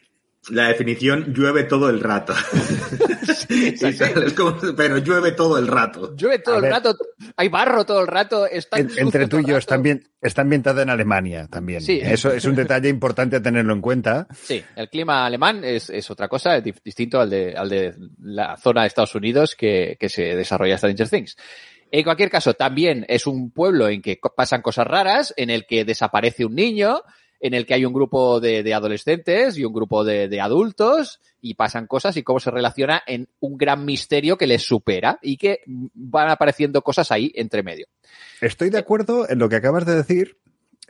[0.50, 2.34] la definición llueve todo el rato.
[3.48, 6.14] Es como, pero llueve todo el rato.
[6.16, 6.72] Llueve todo A el ver.
[6.72, 6.96] rato,
[7.36, 10.82] hay barro todo el rato, está En- entre tú y yo, está, ambien- está ambientada
[10.82, 11.80] en Alemania también.
[11.80, 12.00] Sí.
[12.02, 14.26] Eso es un detalle importante a tenerlo en cuenta.
[14.34, 18.56] Sí, el clima alemán es, es otra cosa, dif- distinto al de, al de la
[18.56, 21.36] zona de Estados Unidos que, que se desarrolla Stranger Things.
[21.90, 25.84] En cualquier caso, también es un pueblo en que pasan cosas raras, en el que
[25.84, 27.02] desaparece un niño,
[27.44, 31.86] en el que hay un grupo de, adolescentes y un grupo de, adultos y pasan
[31.86, 36.30] cosas y cómo se relaciona en un gran misterio que les supera y que van
[36.30, 37.86] apareciendo cosas ahí entre medio.
[38.40, 40.38] Estoy de acuerdo en lo que acabas de decir.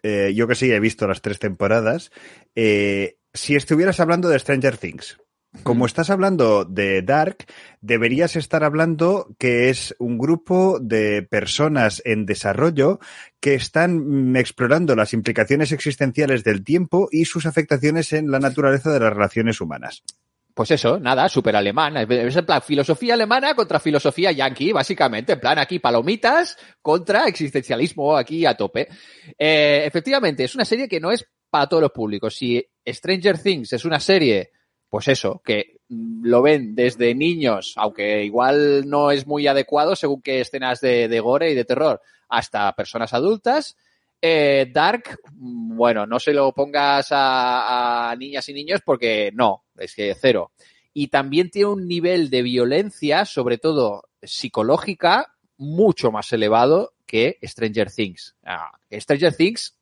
[0.04, 2.12] Eh, yo que sí he visto las tres temporadas.
[2.54, 5.18] Eh, si estuvieras hablando de Stranger Things,
[5.62, 7.46] como estás hablando de Dark,
[7.80, 12.98] deberías estar hablando que es un grupo de personas en desarrollo
[13.40, 18.92] que están mm, explorando las implicaciones existenciales del tiempo y sus afectaciones en la naturaleza
[18.92, 20.02] de las relaciones humanas.
[20.54, 21.96] Pues eso, nada, súper alemán.
[21.96, 25.32] Es en plan filosofía alemana contra filosofía yankee, básicamente.
[25.32, 28.86] En plan aquí palomitas contra existencialismo aquí a tope.
[29.36, 32.36] Eh, efectivamente, es una serie que no es para todos los públicos.
[32.36, 34.52] Si Stranger Things es una serie,
[34.94, 40.40] pues eso, que lo ven desde niños, aunque igual no es muy adecuado según qué
[40.40, 43.76] escenas de, gore y de terror, hasta personas adultas.
[44.22, 49.96] Eh, Dark, bueno, no se lo pongas a, a niñas y niños porque no, es
[49.96, 50.52] que cero.
[50.92, 57.90] Y también tiene un nivel de violencia, sobre todo psicológica, mucho más elevado que Stranger
[57.90, 58.36] Things.
[58.44, 59.76] Ah, Stranger Things,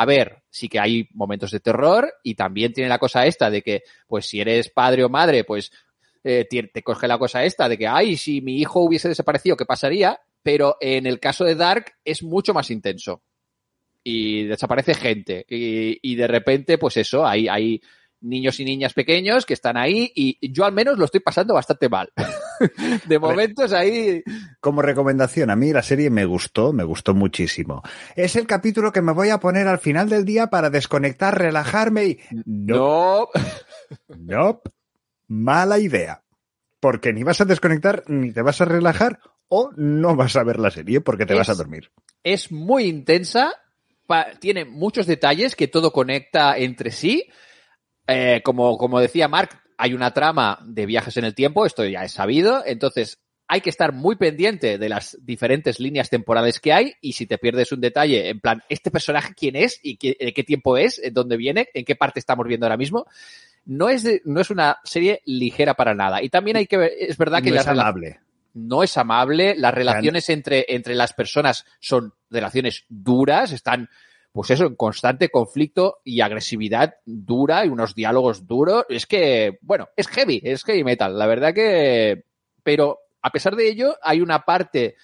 [0.00, 3.62] a ver, sí que hay momentos de terror y también tiene la cosa esta de
[3.62, 5.72] que, pues si eres padre o madre, pues
[6.22, 9.66] eh, te, coge la cosa esta de que, ay, si mi hijo hubiese desaparecido, ¿qué
[9.66, 10.20] pasaría?
[10.40, 13.22] Pero en el caso de Dark es mucho más intenso
[14.04, 15.44] y desaparece gente.
[15.48, 17.82] Y, y de repente, pues eso, hay, hay
[18.20, 21.88] niños y niñas pequeños que están ahí y yo al menos lo estoy pasando bastante
[21.88, 22.12] mal.
[23.06, 24.22] de momentos ahí...
[24.60, 27.82] Como recomendación, a mí la serie me gustó, me gustó muchísimo.
[28.16, 32.04] Es el capítulo que me voy a poner al final del día para desconectar, relajarme
[32.06, 32.18] y...
[32.44, 33.28] No,
[34.08, 34.60] No,
[35.28, 36.22] mala idea.
[36.80, 40.58] Porque ni vas a desconectar, ni te vas a relajar, o no vas a ver
[40.60, 41.90] la serie porque te Es- vas a dormir.
[42.22, 43.52] es muy intensa,
[44.40, 47.28] tiene muchos detalles que todo conecta entre sí.
[48.08, 52.02] Eh, como, como decía Mark, hay una trama de viajes en el tiempo, esto ya
[52.04, 56.94] es sabido, entonces hay que estar muy pendiente de las diferentes líneas temporales que hay
[57.00, 60.42] y si te pierdes un detalle, en plan, ¿este personaje quién es y qué, qué
[60.44, 63.06] tiempo es, en dónde viene, en qué parte estamos viendo ahora mismo?
[63.64, 66.22] No es, de- no es una serie ligera para nada.
[66.22, 68.20] Y también hay que ver, es verdad que No las es amable.
[68.54, 73.88] no es amable, las relaciones entre, entre las personas son relaciones duras, están,
[74.38, 78.84] pues eso, en constante conflicto y agresividad dura y unos diálogos duros.
[78.88, 82.22] Es que, bueno, es heavy, es heavy metal, la verdad que,
[82.62, 84.94] pero a pesar de ello, hay una parte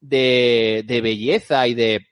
[0.00, 2.06] de, de belleza y de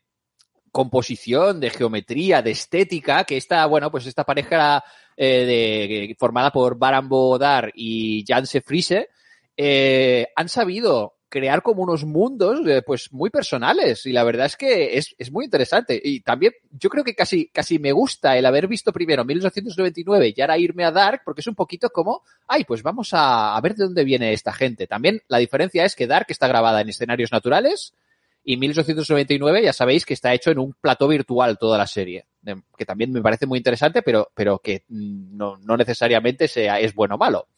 [0.71, 4.85] composición, de geometría, de estética, que esta, bueno, pues esta pareja
[5.17, 9.09] eh, de, formada por Baran Bodar y Janse Friese,
[9.57, 14.07] eh, han sabido crear como unos mundos eh, pues muy personales.
[14.07, 16.01] Y la verdad es que es, es muy interesante.
[16.03, 20.41] Y también yo creo que casi casi me gusta el haber visto primero 1899 y
[20.41, 23.75] ahora irme a Dark porque es un poquito como ay pues vamos a, a ver
[23.75, 27.33] de dónde viene esta gente también la diferencia es que Dark está grabada en escenarios
[27.33, 27.95] naturales
[28.49, 32.27] y 1899 ya sabéis que está hecho en un plató virtual toda la serie,
[32.79, 36.95] que también me parece muy interesante, pero, pero que mm, no, no necesariamente sea, es
[36.95, 37.49] bueno o malo.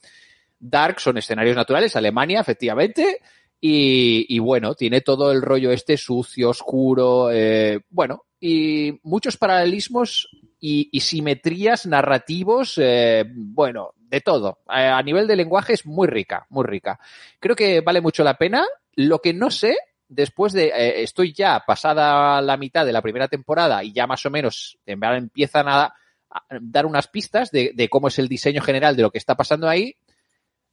[0.59, 3.21] Dark son escenarios naturales, Alemania, efectivamente,
[3.61, 10.29] y, bueno, tiene todo el rollo este sucio, oscuro, eh, bueno, y muchos paralelismos
[10.61, 14.61] y, simetrías narrativos, eh, bueno, de todo.
[14.67, 17.01] A nivel de lenguaje es muy rica, muy rica.
[17.41, 18.65] Creo que vale mucho la pena.
[18.95, 19.77] Lo que no sé,
[20.09, 24.25] después de, eh, estoy ya pasada la mitad de la primera temporada y ya más
[24.25, 25.95] o menos empiezan a,
[26.61, 29.97] dar unas pistas de cómo es el diseño general de lo que está pasando ahí.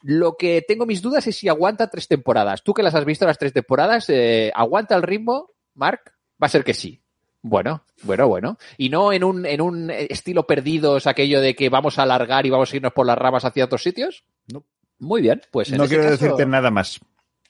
[0.07, 2.61] Lo que tengo mis dudas es si aguanta tres temporadas.
[2.61, 6.01] Tú que las has visto las tres temporadas, eh, ¿aguanta el ritmo, Mark?
[6.41, 7.01] Va a ser que sí.
[7.41, 8.57] Bueno, bueno, bueno.
[8.77, 12.51] Y no en un, en un estilo perdidos, aquello de que vamos a alargar y
[12.51, 14.23] vamos a irnos por las ramas hacia otros sitios.
[14.53, 14.63] No.
[14.99, 16.99] Muy bien, pues en no quiero caso- decirte nada más,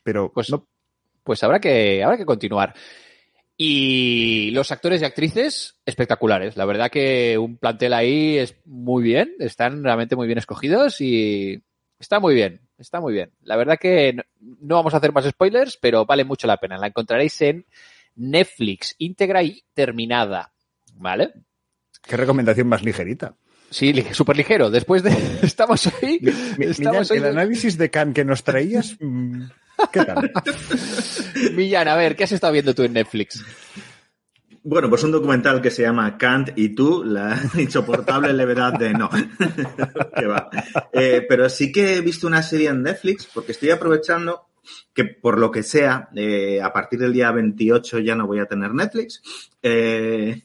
[0.03, 0.65] pero Pues, no.
[1.23, 2.73] pues habrá que, habrá que continuar.
[3.57, 6.57] Y los actores y actrices espectaculares.
[6.57, 11.61] La verdad que un plantel ahí es muy bien, están realmente muy bien escogidos y
[11.99, 13.31] está muy bien, está muy bien.
[13.43, 14.23] La verdad que no,
[14.62, 16.77] no vamos a hacer más spoilers, pero vale mucho la pena.
[16.77, 17.65] La encontraréis en
[18.15, 20.51] Netflix, íntegra y terminada.
[20.97, 21.34] ¿Vale?
[22.08, 23.36] qué recomendación más ligerita.
[23.71, 24.69] Sí, súper ligero.
[24.69, 25.10] Después de...
[25.41, 25.89] Estamos.
[26.01, 26.19] Mi-
[26.58, 29.41] mi- estamos Millán, el análisis de Khan que nos traías, mm,
[29.91, 30.31] ¿qué tal?
[31.55, 33.43] Millán, a ver, ¿qué has estado viendo tú en Netflix?
[34.67, 39.10] Bueno, pues un documental que se llama Kant y tú, la insoportable levedad de no.
[40.17, 40.49] Que va.
[40.91, 44.47] Eh, pero sí que he visto una serie en Netflix porque estoy aprovechando
[44.91, 48.47] que por lo que sea, eh, a partir del día 28 ya no voy a
[48.47, 49.21] tener Netflix.
[49.62, 50.41] Eh,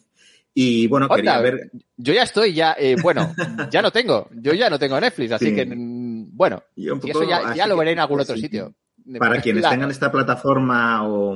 [0.52, 1.70] y bueno, quería Onda, ver...
[1.96, 3.32] Yo ya estoy, ya, eh, bueno,
[3.70, 5.54] ya no tengo, yo ya no tengo Netflix, así Sí.
[5.54, 8.74] que, mm, bueno, y poco- eso ya, lo veré en algún pues, otro sí, sitio.
[9.18, 9.74] Para quienes Claro.
[9.74, 11.34] tengan esta plataforma o,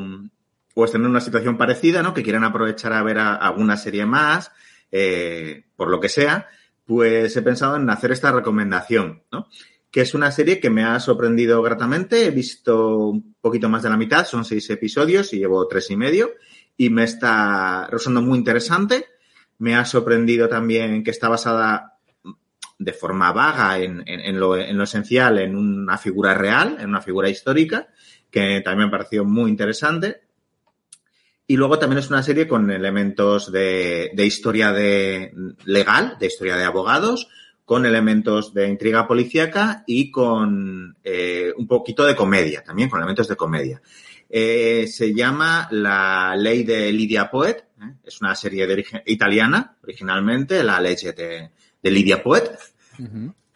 [0.75, 2.13] o estén en una situación parecida, ¿no?
[2.15, 4.51] Que quieran aprovechar a ver a- alguna serie más,
[4.91, 6.49] eh, por lo que sea,
[6.85, 9.49] pues he pensado en hacer esta recomendación, ¿no?
[9.91, 12.27] Que es una serie que me ha sorprendido gratamente.
[12.27, 15.97] He visto un poquito más de la mitad, son seis episodios y llevo tres y
[15.97, 16.33] medio.
[16.77, 19.07] Y me está resultando muy interesante.
[19.59, 21.93] Me ha sorprendido también que está basada
[22.77, 26.89] de forma vaga en, en- en lo, en lo esencial en una figura real, en
[26.89, 27.87] una figura histórica,
[28.33, 30.23] que también me ha parecido muy interesante.
[31.47, 35.33] Y luego también es una serie con elementos de, de historia de,
[35.65, 37.29] legal, de historia de abogados,
[37.65, 43.29] con elementos de intriga policíaca y con eh, un poquito de comedia, también con elementos
[43.29, 43.81] de comedia.
[44.29, 47.95] Eh, se llama La Ley de Lidia Poet, ¿eh?
[48.05, 51.51] es una serie de origen italiana, originalmente, La Ley de,
[51.83, 52.51] de Lidia Poet,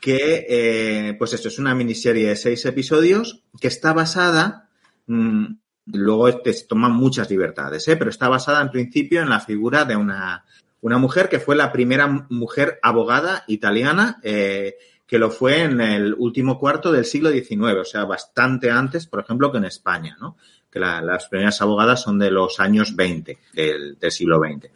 [0.01, 4.69] que, eh, pues esto es una miniserie de seis episodios que está basada,
[5.07, 5.47] mmm,
[5.93, 7.97] luego te toman muchas libertades, ¿eh?
[7.97, 10.45] pero está basada en principio en la figura de una,
[10.81, 16.15] una mujer que fue la primera mujer abogada italiana, eh, que lo fue en el
[16.19, 20.37] último cuarto del siglo XIX, o sea, bastante antes, por ejemplo, que en España, ¿no?
[20.71, 24.71] Que la- las primeras abogadas son de los años 20 del, siglo XX.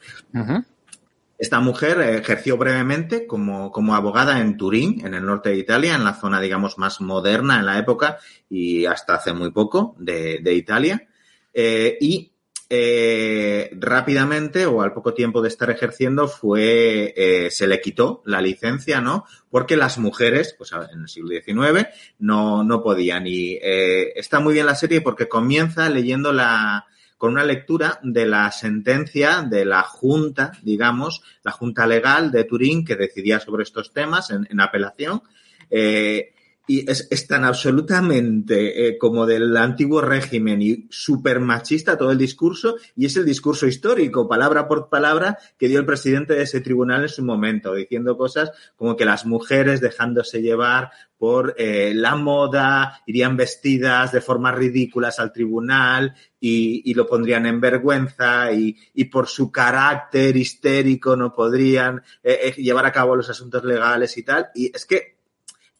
[1.42, 6.04] Esta mujer ejerció brevemente como, como abogada en Turín, en el norte de Italia, en
[6.04, 10.54] la zona, digamos, más moderna en la época y hasta hace muy poco de, de
[10.54, 11.08] Italia.
[11.52, 12.30] Eh, y
[12.70, 18.40] eh, rápidamente o al poco tiempo de estar ejerciendo fue, eh, se le quitó la
[18.40, 19.24] licencia, ¿no?
[19.50, 21.88] Porque las mujeres, pues en el siglo XIX,
[22.20, 23.26] no, no podían.
[23.26, 26.86] Y está muy bien la serie porque comienza leyendo la,
[27.22, 32.84] con una lectura de la sentencia de la Junta, digamos, la Junta Legal de Turín
[32.84, 35.22] que decidía sobre estos temas en, en apelación.
[35.70, 36.31] Eh,
[36.66, 42.18] y es, es tan absolutamente eh, como del antiguo régimen y súper machista todo el
[42.18, 46.60] discurso, y es el discurso histórico, palabra por palabra, que dio el presidente de ese
[46.60, 50.90] tribunal en su momento, diciendo cosas como que las mujeres dejándose llevar
[51.22, 57.46] por eh, la moda, irían vestidas de formas ridículas al tribunal y, y lo pondrían
[57.46, 63.14] en vergüenza y, y, por su carácter histérico no podrían eh, eh, llevar a cabo
[63.14, 64.48] los asuntos legales y tal.
[64.52, 65.11] Y es que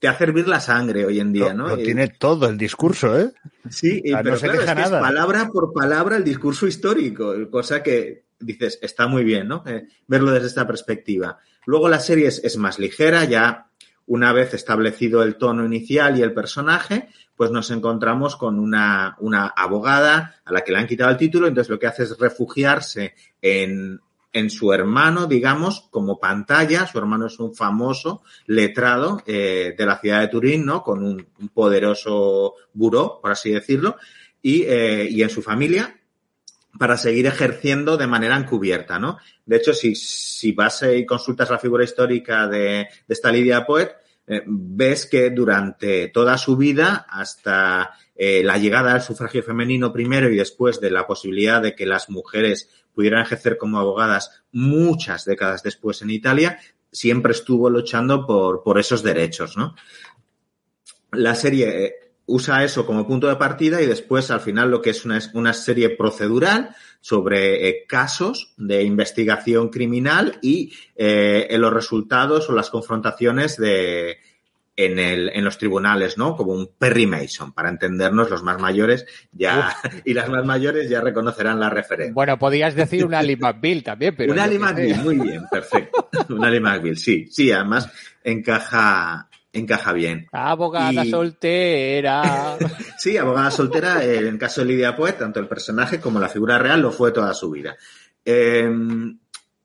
[0.03, 1.69] te hace hervir la sangre hoy en día, ¿no?
[1.69, 3.31] Lo tiene todo el discurso, ¿eh?
[3.71, 4.99] Sí, O sea, pero no se claro, deja es que nada.
[4.99, 9.63] es palabra por palabra el discurso histórico, cosa que dices, está muy bien, ¿no?
[9.65, 11.39] Eh, verlo desde esta perspectiva.
[11.67, 13.69] Luego la serie es, es, más ligera, ya
[14.07, 19.47] una vez establecido el tono inicial y el personaje, pues nos encontramos con una, una
[19.47, 23.15] abogada a la que le han quitado el título, entonces lo que hace es refugiarse
[23.41, 24.01] en,
[24.33, 26.87] en su hermano, digamos, como pantalla.
[26.87, 30.83] Su hermano es un famoso letrado eh, de la ciudad de Turín, ¿no?
[30.83, 33.97] Con un, poderoso buró, por así decirlo,
[34.41, 35.99] y, eh, y, en su familia
[36.79, 39.19] para seguir ejerciendo de manera encubierta, ¿no?
[39.45, 43.95] De hecho, si, si vas y consultas la figura histórica de, esta Lidia Poet,
[44.27, 50.31] eh, ves que durante toda su vida, hasta eh, la llegada del sufragio femenino primero
[50.31, 55.63] y después de la posibilidad de que las mujeres pudieran ejercer como abogadas muchas décadas
[55.63, 56.59] después en Italia,
[56.91, 59.75] siempre estuvo luchando por, por esos derechos, ¿no?
[61.13, 61.95] La serie
[62.27, 65.53] usa eso como punto de partida y después al final lo que es una, una
[65.53, 73.57] serie procedural sobre eh, casos de investigación criminal y eh, los resultados o las confrontaciones
[73.57, 74.19] de,
[74.77, 76.35] en, el, en los tribunales, ¿no?
[76.37, 81.01] Como un Perry Mason, para entendernos, los más mayores ya, y las más mayores ya
[81.01, 82.15] reconocerán la referencia.
[82.15, 84.33] Bueno, podías decir un Ali McBeal también, pero.
[84.33, 86.09] Un Ali McBeal, muy bien, perfecto.
[86.31, 87.91] un Ali McBeal, sí, sí, además
[88.25, 90.27] encaja, encaja bien.
[90.33, 92.57] Abogada Y- soltera.
[92.99, 96.29] Sí, abogada soltera, eh, en el caso de Lidia Poet, tanto el personaje como la
[96.29, 97.77] figura real lo fue toda su vida.
[98.25, 98.71] Eh,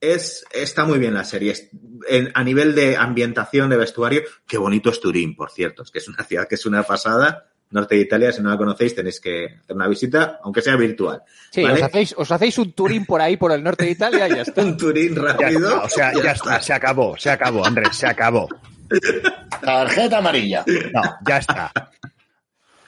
[0.01, 1.51] es, está muy bien la serie.
[1.51, 1.69] Es-
[2.09, 5.83] en- a nivel de ambientación, de vestuario, qué bonito es Turín, por cierto.
[5.83, 7.45] Es que es una ciudad que es una pasada.
[7.69, 11.21] Norte de Italia, si no la conocéis, tenéis que hacer una visita, aunque sea virtual.
[11.51, 11.75] Sí, ¿vale?
[11.75, 14.41] os, hacéis, os hacéis un turín por ahí, por el norte de Italia y ya
[14.43, 14.61] está.
[14.63, 15.67] Un Turín Ya rápido.
[15.67, 18.47] está, o sea, ya está, se acabó, se acabó, Andrés, se acabó.
[19.61, 20.63] Tarjeta amarilla.
[20.93, 21.71] No, ya está.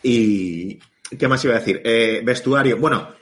[0.02, 0.80] Y
[1.18, 1.82] ¿qué más iba a decir?
[1.84, 2.78] Eh, vestuario.
[2.78, 3.16] Bueno,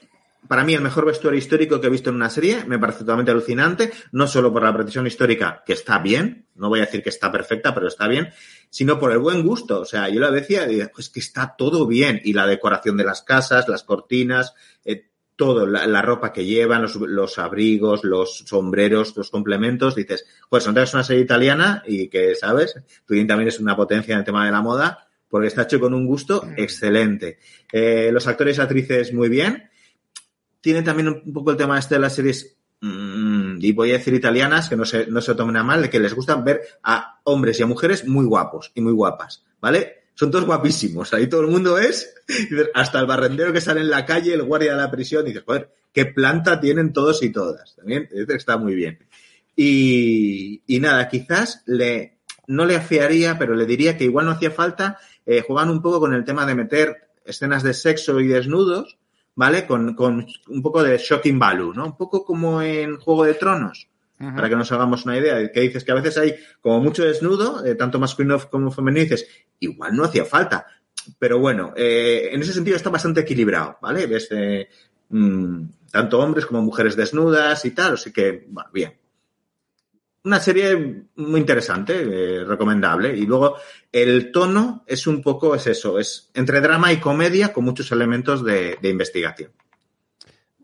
[0.48, 3.32] para mí el mejor vestuario histórico que he visto en una serie me parece totalmente
[3.32, 7.10] alucinante, no solo por la precisión histórica, que está bien, no voy a decir que
[7.10, 8.30] está perfecta, pero está bien,
[8.70, 9.82] sino por el buen gusto.
[9.82, 12.20] O sea, yo lo decía, digo, pues que está todo bien.
[12.24, 16.82] Y la decoración de las casas, las cortinas, eh, todo, la, la ropa que llevan,
[16.82, 22.10] los, los abrigos, los sombreros, los complementos, dices, pues son es una serie italiana y
[22.10, 22.76] que, ¿sabes?
[23.06, 25.94] Turín también es una potencia en el tema de la moda, porque está hecho con
[25.94, 27.38] un gusto excelente.
[27.72, 29.70] Eh, los actores y actrices muy bien.
[30.62, 34.14] Tiene también un poco el tema este de las series, mm, y voy a decir
[34.14, 37.20] italianas, que no se, no se tomen a mal, de que les gusta ver a
[37.24, 40.04] hombres y a mujeres muy guapos y muy guapas, ¿vale?
[40.16, 42.14] Son todos guapísimos, ahí todo el mundo es,
[42.74, 45.44] hasta el barrendero que sale en la calle, el guardia de la prisión, y dices,
[45.46, 49.00] joder, qué planta tienen todos y todas, también, que está muy bien.
[49.56, 54.52] Y, y nada, quizás le, no le afiaría, pero le diría que igual no hacía
[54.52, 58.98] falta, eh, jugar un poco con el tema de meter escenas de sexo y desnudos,
[59.38, 59.68] ¿vale?
[59.68, 61.86] Con, con un poco de shocking value, ¿no?
[61.86, 65.62] Un poco como en Juego de Tronos, para que nos hagamos una idea, de que
[65.62, 69.28] dices que a veces hay como mucho desnudo, eh, tanto masculino como femenino, y dices,
[69.60, 70.66] igual no hacía falta.
[71.20, 74.08] Pero bueno, eh, en ese sentido está bastante equilibrado, ¿vale?
[74.08, 74.70] Ves eh,
[75.10, 75.62] mm,
[75.92, 78.94] tanto hombres como mujeres desnudas y tal, así que, bueno, bien.
[80.28, 83.16] Una serie muy interesante, eh, recomendable.
[83.16, 83.56] Y luego
[83.94, 88.44] el tono es un poco, es eso, es entre drama y comedia con muchos elementos
[88.44, 89.52] de, investigación.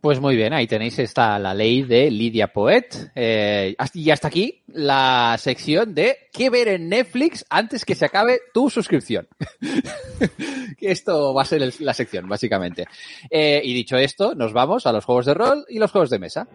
[0.01, 2.89] Pues muy bien, ahí tenéis esta la ley de Lidia Poet.
[3.15, 8.41] Eh, y hasta aquí la sección de qué ver en Netflix antes que se acabe
[8.53, 9.29] tu suscripción.
[10.77, 12.85] Esto va a ser la sección, básicamente.
[13.29, 16.19] Eh, y dicho esto, nos vamos a los juegos de rol y los juegos de
[16.19, 16.49] mesa.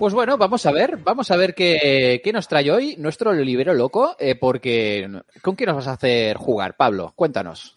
[0.00, 3.74] Pues bueno, vamos a ver, vamos a ver qué, qué nos trae hoy nuestro libero
[3.74, 5.06] loco, eh, porque
[5.42, 7.12] ¿con qué nos vas a hacer jugar, Pablo?
[7.14, 7.76] Cuéntanos.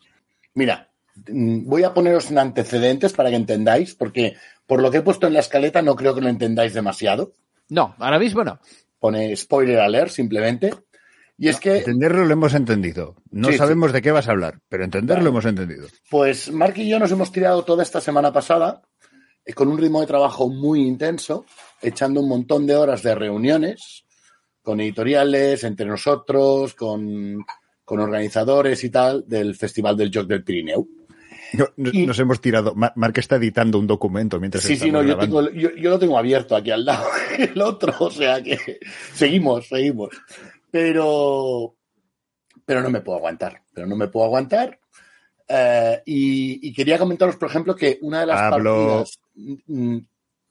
[0.53, 0.87] Mira,
[1.27, 5.27] mm, voy a poneros en antecedentes para que entendáis, porque por lo que he puesto
[5.27, 7.33] en la escaleta no creo que lo entendáis demasiado.
[7.67, 8.57] No, ahora mismo no.
[8.99, 10.73] Pone spoiler alert simplemente.
[11.37, 13.15] Y es que, Entenderlo lo hemos entendido.
[13.31, 13.57] No Sí, sí.
[13.57, 15.87] sabemos de qué vas a hablar, pero entenderlo hemos entendido.
[16.09, 18.81] pues Mark y yo nos hemos tirado toda esta semana pasada
[19.43, 21.45] eh, con un ritmo de trabajo muy intenso,
[21.83, 24.05] echando un montón de horas de reuniones
[24.61, 27.45] con editoriales, entre nosotros, con,
[27.85, 30.87] con organizadores y tal del Festival del Joc del Pirineu.
[31.53, 32.73] No, Nos, Y- nos hemos tirado.
[32.73, 35.99] Mar- Mark está editando un documento mientras Sí, sí, no, yo, tengo, yo, yo lo
[35.99, 37.05] tengo abierto aquí al lado,
[37.37, 38.79] el otro, o sea que
[39.13, 40.09] seguimos, seguimos.
[40.71, 41.75] Pero,
[42.65, 44.79] pero no me puedo aguantar, pero no me puedo aguantar.
[45.47, 49.05] Eh, y, y quería comentaros, por ejemplo, que una de las Pablo.
[49.05, 49.19] partidas,
[49.67, 49.97] mm,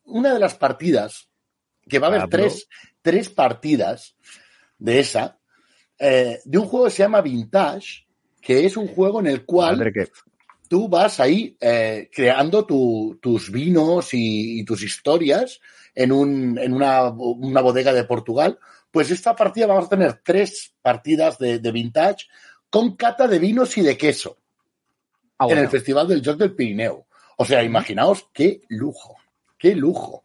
[0.04, 1.28] una de las partidas,
[1.88, 2.36] que va a haber Pablo.
[2.38, 2.68] tres,
[3.02, 4.16] tres partidas
[4.78, 5.38] de esa,
[5.98, 8.06] eh, de un juego que se llama Vintage,
[8.40, 9.78] que es un juego en el cual
[10.68, 15.60] tú vas ahí eh, creando tu- tus vinos y, y tus historias
[15.94, 18.58] en, un, en una, una bodega de Portugal.
[18.90, 22.26] Pues esta partida vamos a tener tres partidas de, de vintage
[22.70, 24.38] con cata de vinos y de queso
[25.38, 27.06] Ah, en el Festival del Joc del Pirineo.
[27.36, 29.16] O sea, imaginaos qué lujo,
[29.62, 30.22] qué lujo.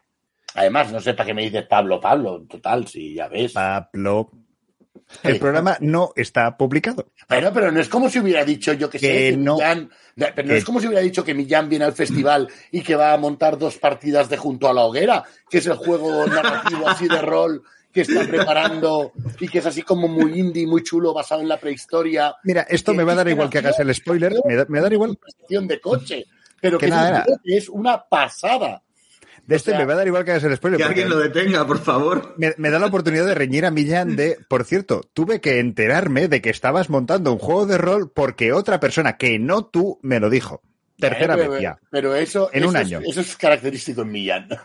[0.56, 3.54] Además, no sé para qué me dices Pablo, Pablo, total, si ya ves.
[3.54, 4.32] Pablo.
[5.24, 7.06] El programa no está publicado.
[7.28, 9.58] Pero, pero no es como si hubiera dicho yo que sé, Que no.
[9.58, 12.82] Millán- pero no Que- es como si hubiera dicho que Millán viene al festival y
[12.82, 16.26] que va a montar dos partidas de Junto a la Hoguera, que es el juego
[16.26, 17.62] narrativo así de rol
[17.94, 21.58] que está preparando y que es así como muy indie, muy chulo, basado en la
[21.60, 22.36] prehistoria.
[22.44, 24.34] Mira, esto me va a dar igual que hagas el spoiler.
[24.46, 25.18] Me da, me da igual.
[25.48, 26.26] De coche.
[26.60, 28.82] Pero Que nada, es una pasada.
[29.48, 30.78] De este O sea, me va a dar igual que hagas el spoiler.
[30.78, 32.36] Que alguien lo detenga, por favor.
[32.38, 36.28] me, me da la oportunidad de reñir a Millán de, por cierto, tuve que enterarme
[36.28, 40.20] de que estabas montando un juego de rol porque otra persona que no tú me
[40.20, 40.62] lo dijo.
[41.00, 41.80] Tercera pero, vez ya.
[41.90, 43.00] Pero eso, En un es- año.
[43.08, 44.50] eso es característico en Millán.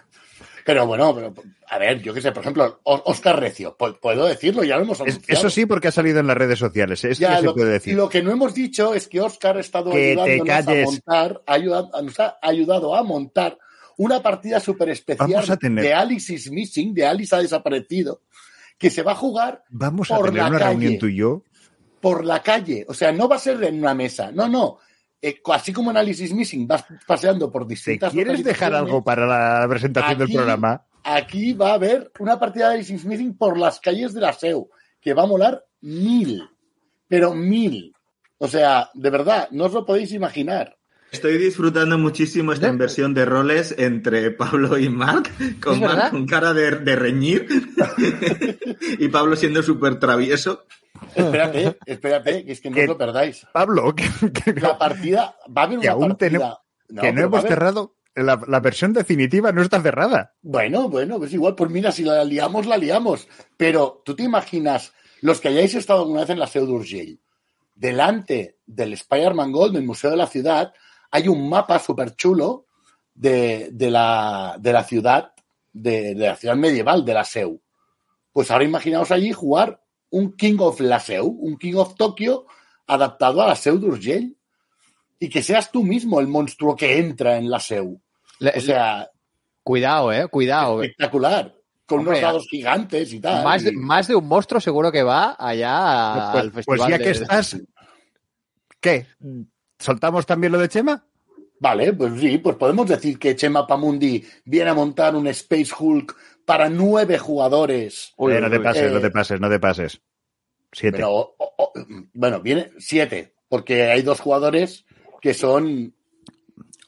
[0.65, 1.35] Pero bueno, pero,
[1.71, 5.01] a ver, yo qué sé, por ejemplo, Oscar Recio, pu- puedo decirlo, ya lo hemos
[5.01, 5.25] anunciado.
[5.41, 7.03] eso sí porque ha salido en las redes sociales.
[7.05, 7.97] Esto ya, Ya, se lo, puede decir.
[7.97, 11.53] lo que no hemos dicho es que Oscar ha estado Que ayudándonos a montar, ha
[11.53, 13.59] ayudado- nos ha ayudado a montar
[13.99, 18.23] una partida súper especial tener- de Alice is Missing, de Alice ha desaparecido,
[18.79, 20.71] que se va a jugar Vamos a tener la una calle.
[20.71, 21.43] reunión tú y yo.
[22.01, 22.85] por la calle.
[22.89, 24.79] O sea, no va a ser en una mesa, no, no.
[25.21, 29.05] Eh, así como en Alice is Missing vas paseando por ¿Te distintas quieres dejar algo
[29.05, 30.85] para la presentación del programa?
[31.05, 34.33] Aquí va a haber una partida de Alice is Missing por las calles de la
[34.33, 34.69] SEU,
[35.01, 36.43] que va a molar mil,
[37.07, 37.95] pero mil.
[38.39, 40.77] O sea, de verdad, no os lo podéis imaginar.
[41.13, 45.79] Estoy disfrutando muchísimo esta inversión de roles entre Pablo y Marc, con.
[45.81, 47.47] Marc con cara de, de reñir
[48.99, 50.65] y Pablo siendo súper travieso.
[51.15, 53.47] Espérate, espérate, que es que no os lo perdáis.
[53.53, 56.29] Pablo, que, que- La partida, va a haber Que una aún partida.
[56.31, 56.59] tenemos-
[56.89, 57.95] No, que no hemos cerrado.
[58.15, 60.35] La, la versión definitiva no está cerrada.
[60.43, 63.27] Bueno, bueno, pues igual, pues mira, si la liamos, la liamos.
[63.57, 64.93] Pero tú te imaginas,
[65.23, 67.21] los que hayáis estado alguna vez en la Seu d'Urgell,
[67.75, 70.73] delante del Spider-Man Gold, del Museo de la Ciudad,
[71.13, 72.67] hay un mapa súper chulo
[73.15, 75.33] de, de la, de la ciudad,
[75.73, 77.61] de, de la ciudad medieval de la Seu.
[78.33, 82.47] Pues ahora imaginaos allí jugar un King of la Seu, un King of Tokio
[82.87, 84.37] adaptado a la Seu d'Urgell.
[85.19, 88.01] Y que seas tú mismo el monstruo que entra en la Seu.
[88.41, 89.09] Le- O sea,
[89.63, 90.83] Cuidado, eh, cuidado.
[90.83, 91.55] espectacular.
[91.87, 93.45] Con Hombre, unos dados gigantes y tal.
[93.45, 96.91] Más de, y- más de un monstruo seguro que va allá Pues, al pues festival.
[96.91, 97.57] ya de- que estás.
[98.81, 99.07] ¿Qué?
[99.83, 101.05] ¿Soltamos también lo de Chema?
[101.59, 106.17] Vale, pues sí, pues podemos decir que Chema Pamundi viene a montar un Space Hulk
[106.45, 108.13] para nueve jugadores.
[108.17, 110.01] Uy, Eh, no te pases, Eh, no te pases, no te pases.
[110.73, 110.97] Siete.
[110.97, 111.73] Pero, o- o-
[112.15, 114.85] bueno, viene siete, porque hay dos jugadores
[115.21, 115.95] que son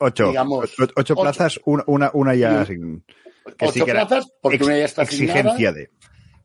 [0.00, 0.28] ocho.
[0.28, 1.14] digamos, ocho, ocho.
[1.16, 3.04] plazas, una, una, una ya sin.
[3.56, 5.90] que sí ocho que plazas, porque ex- una ya está asignada, exigencia de.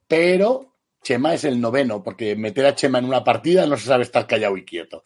[0.08, 4.04] pero Chema es el noveno, porque meter a Chema en una partida no se sabe
[4.04, 5.04] estar callado y quieto.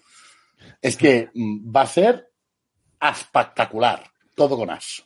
[0.82, 2.30] Es que mm, va a ser
[3.01, 4.03] espectacular,
[4.36, 5.03] todo con as.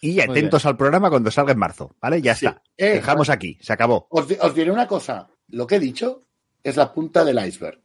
[0.00, 2.20] Y atentos al programa cuando salga en marzo, ¿vale?
[2.20, 2.46] Ya Sí.
[2.46, 2.62] está.
[2.76, 4.06] Eh, Dejamos aquí, se acabó.
[4.10, 5.28] Os, os diré una cosa.
[5.48, 6.22] Lo que he dicho
[6.62, 7.80] es la punta del iceberg.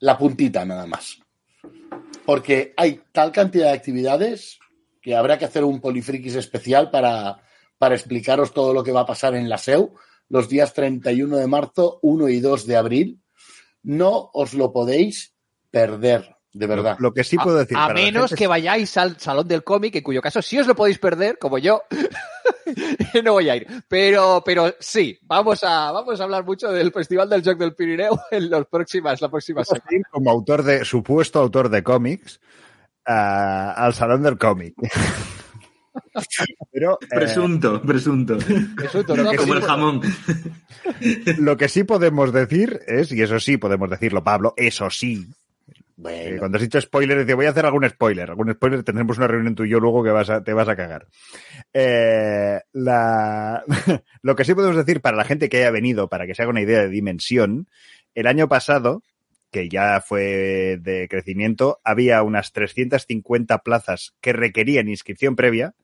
[0.00, 1.18] La puntita nada más.
[2.24, 4.58] Porque hay tal cantidad de actividades
[5.00, 7.42] que habrá que hacer un polifrikis especial para,
[7.78, 9.94] para explicaros todo lo que va a pasar en la SEU
[10.28, 13.20] los días 31 de marzo, 1 y 2 de abril.
[13.82, 15.34] No os lo podéis
[15.70, 16.96] perder, de verdad.
[16.98, 17.76] Lo que sí puedo decir.
[17.76, 20.58] a para la menos gente- que vayáis al salón del cómic, en cuyo caso sí
[20.58, 21.82] os lo podéis perder, como yo.
[23.24, 23.66] no voy a ir.
[23.88, 28.18] Pero, pero sí, vamos a, vamos a hablar mucho del Festival del Joc del Pirineo
[28.30, 29.84] en los próximas, la próxima semana.
[29.90, 32.40] ir como autor de, supuesto autor de cómics,
[33.06, 34.74] a- al salón del cómic.
[36.72, 38.38] Pero eh, Presunto, presunto.
[38.76, 39.34] Resulta, ¿no?
[39.34, 40.00] Como el Sí, jamón.
[41.38, 45.26] lo que sí podemos decir es, y eso sí podemos decirlo, Pablo, eso sí.
[46.08, 48.30] Eh, cuando has dicho spoiler, dice, voy a hacer algún spoiler.
[48.30, 50.76] Algún spoiler, tendremos una reunión tú y yo luego que vas a, te vas a
[50.76, 51.06] cagar.
[51.72, 52.60] Eh,
[54.22, 56.50] lo que sí podemos decir para la gente que haya venido, para que se haga
[56.50, 57.68] una idea de dimensión,
[58.14, 59.02] el año pasado,
[59.50, 65.74] que ya fue de crecimiento, había unas 350 plazas que requerían inscripción previa.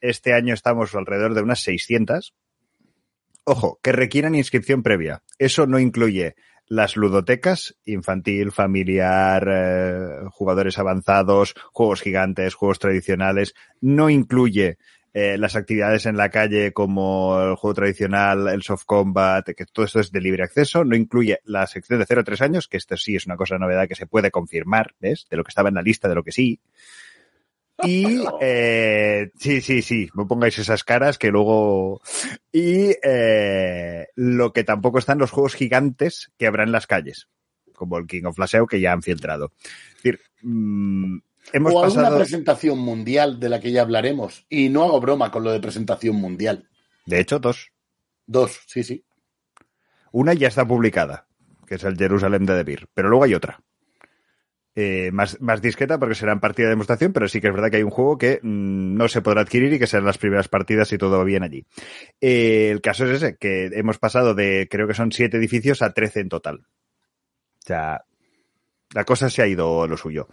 [0.00, 2.34] Este año estamos alrededor de unas 600.
[3.44, 5.22] Ojo, que requieran inscripción previa.
[5.38, 6.36] Eso no incluye
[6.72, 13.54] las ludotecas, infantil, familiar, eh, jugadores avanzados, juegos gigantes, juegos tradicionales.
[13.82, 14.78] No incluye
[15.12, 19.84] eh, las actividades en la calle como el juego tradicional, el soft combat, que todo
[19.84, 20.82] esto es de libre acceso.
[20.82, 23.58] No incluye la sección de 0 a 3 años, que esto sí es una cosa
[23.58, 25.26] novedad que se puede confirmar, ¿ves?
[25.28, 26.58] De lo que estaba en la lista, de lo que sí.
[27.82, 32.00] Y eh, sí, sí, sí, no pongáis esas caras que luego...
[32.52, 37.28] Y eh, lo que tampoco están los juegos gigantes que habrá en las calles,
[37.74, 39.52] como el King of Laseo que ya han filtrado.
[39.96, 41.18] Es decir, mm,
[41.52, 42.18] hemos o alguna pasado...
[42.18, 44.46] presentación mundial de la que ya hablaremos.
[44.48, 46.68] Y no hago broma con lo de presentación mundial.
[47.06, 47.72] De hecho, dos.
[48.26, 49.04] Dos, sí, sí.
[50.12, 51.26] Una ya está publicada,
[51.66, 52.86] que es el Jerusalem de Beer.
[52.94, 53.60] Pero luego hay otra.
[54.74, 57.70] Eh, más, más discreta porque será en partida de demostración, pero sí que es verdad
[57.70, 60.48] que hay un juego que mm, no se podrá adquirir y que serán las primeras
[60.48, 61.66] partidas y todo bien allí.
[62.22, 65.92] Eh, el caso es ese, que hemos pasado de, creo que son siete edificios a
[65.92, 66.60] trece en total.
[66.60, 68.04] O sea,
[68.94, 70.28] la cosa se ha ido a lo suyo.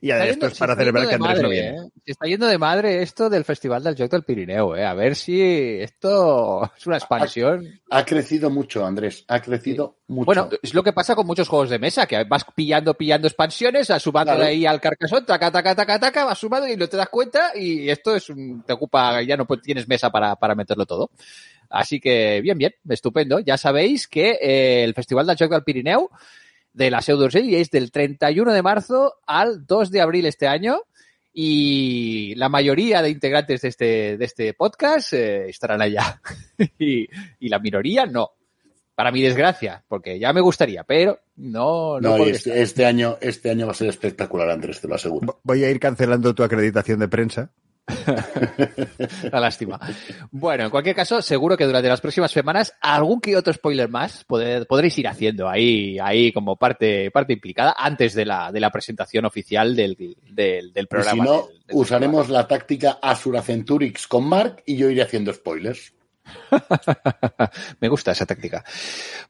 [0.00, 1.76] Y Está esto yendo- es para celebrar que Andrés no madre, viene.
[1.78, 1.90] ¿eh?
[2.04, 4.84] Se está yendo de madre esto del Festival del Joc del Pirineo, ¿eh?
[4.84, 5.40] A ver si
[5.80, 7.80] esto es una expansión.
[7.90, 9.24] Ha crecido mucho, Andrés.
[9.28, 10.26] Ha crecido mucho.
[10.26, 13.88] Bueno, es lo que pasa con muchos juegos de mesa, que vas pillando, pillando expansiones,
[13.88, 14.50] vas sumándole Claro.
[14.50, 17.88] ahí al carcasón, taca, taca, taca, taca, vas sumando y no te das cuenta y
[17.88, 21.10] esto es un, te ocupa, ya no tienes mesa para, para meterlo todo.
[21.70, 23.40] Así que, bien, bien, estupendo.
[23.40, 26.10] Ya sabéis que eh, el Festival del Joc del Pirineo
[26.74, 30.82] de la Seu d'Urgell es del 31 de marzo al 2 de abril este año
[31.32, 36.20] y la mayoría de integrantes de este, de este podcast eh, estarán allá
[36.78, 37.08] y,
[37.38, 38.30] y la minoría no.
[38.94, 43.66] Para mi desgracia, porque ya me gustaría, pero no, no, este, este año, este año
[43.66, 45.40] va a ser espectacular, Andrés, te lo aseguro.
[45.42, 47.50] Voy a ir cancelando tu acreditación de prensa.
[49.30, 49.78] La lástima.
[50.30, 54.24] Bueno, en cualquier caso, seguro que durante las próximas semanas algún que otro spoiler más
[54.24, 58.70] poder- podréis ir haciendo ahí, ahí como parte, parte implicada antes de la, de la
[58.70, 59.96] presentación oficial del,
[60.30, 61.24] del, del Y programa.
[61.24, 65.92] si no, del- usaremos la táctica Asura Centurix con Mark y yo iré haciendo spoilers.
[67.80, 68.64] Me gusta esa táctica.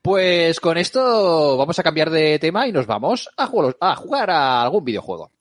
[0.00, 3.46] Pues con esto vamos a cambiar de tema y nos vamos a
[3.96, 5.32] jugar a algún videojuego.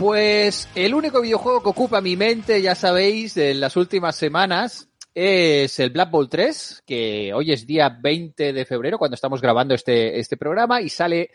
[0.00, 5.78] Pues el único videojuego que ocupa mi mente, ya sabéis, en las últimas semanas es
[5.78, 10.18] el Black Bolt 3, que hoy es día 20 de febrero cuando estamos grabando este,
[10.18, 11.28] este programa y sale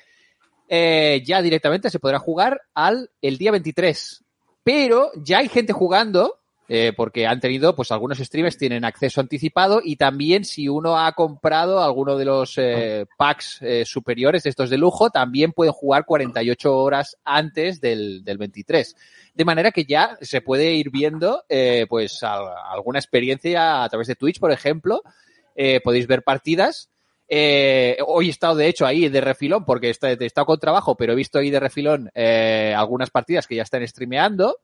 [0.67, 4.23] eh, ya directamente, se podrá jugar al el día 23.
[4.63, 9.81] Pero ya hay gente jugando, eh, porque han tenido, pues algunos streamers tienen acceso anticipado
[9.83, 14.79] y también si uno ha comprado alguno de los eh, packs eh, superiores, estos de
[14.79, 18.95] lujo, también pueden jugar 48 horas antes del, del 23.
[19.35, 24.15] De manera que ya se puede ir viendo, eh, pues alguna experiencia a través de
[24.15, 25.03] Twitch, por ejemplo.
[25.83, 26.89] Podéis ver partidas.
[27.29, 31.15] Hoy he estado, de hecho, ahí de refilón, porque he estado, con trabajo, pero he
[31.15, 34.57] visto ahí de refilón algunas partidas que ya están streameando.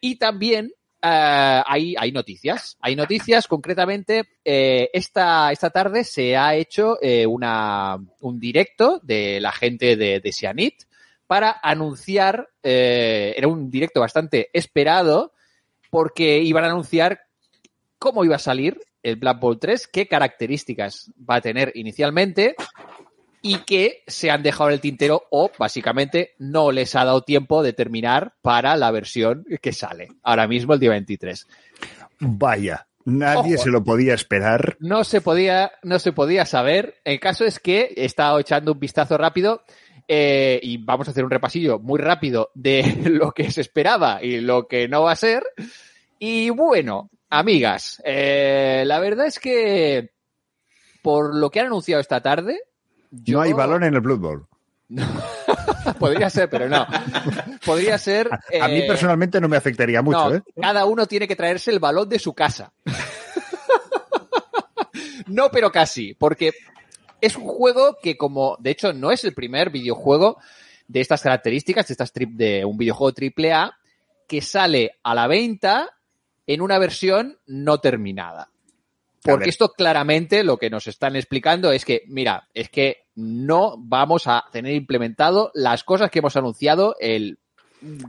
[0.00, 0.72] Y también
[1.02, 2.76] eh, hay, hay noticias.
[2.80, 9.40] Hay noticias, concretamente, eh, esta, esta tarde se ha hecho eh, una, un directo de
[9.40, 10.84] la gente de, de Sianit
[11.26, 15.32] para anunciar, eh, era un directo bastante esperado,
[15.90, 17.20] porque iban a anunciar
[17.98, 22.56] cómo iba a salir el Black Bolt 3, qué características va a tener inicialmente
[23.42, 27.62] y que se han dejado en el tintero o básicamente no les ha dado tiempo
[27.62, 31.46] de terminar para la versión que sale ahora mismo el día 23.
[32.20, 33.64] Vaya, nadie Ojo.
[33.64, 34.76] se lo podía esperar.
[34.80, 36.96] No se podía, no se podía saber.
[37.04, 39.62] El caso es que he estado echando un vistazo rápido
[40.06, 44.40] eh, y vamos a hacer un repasillo muy rápido de lo que se esperaba y
[44.40, 45.44] lo que no va a ser.
[46.18, 50.10] Y bueno, amigas, eh, la verdad es que
[51.02, 52.60] por lo que han anunciado esta tarde,
[53.10, 54.46] yo- No hay balón en el Blood Bowl.
[55.98, 56.86] podría ser, pero no.
[57.64, 58.30] Podría ser.
[58.32, 60.42] A mí eh, personalmente no me afectaría mucho, no, ¿eh?
[60.60, 62.72] Cada uno tiene que traerse el balón de su casa.
[65.26, 66.52] no, pero casi, porque
[67.20, 70.38] es un juego que como, de hecho, no es el primer videojuego
[70.86, 73.76] de estas características, de estas trip de un videojuego triple A,
[74.26, 75.90] que sale a la venta
[76.46, 78.50] en una versión no terminada.
[79.22, 84.26] Porque esto claramente lo que nos están explicando es que, mira, es que no vamos
[84.26, 87.38] a tener implementado las cosas que hemos anunciado, el,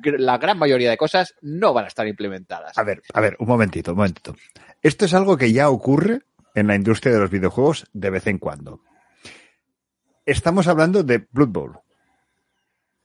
[0.03, 2.77] la gran mayoría de cosas no van a estar implementadas.
[2.77, 4.35] A ver, a ver, un momentito, un momentito.
[4.81, 6.21] Esto es algo que ya ocurre
[6.55, 8.81] en la industria de los videojuegos de vez en cuando.
[10.25, 11.79] Estamos hablando de Blood Bowl.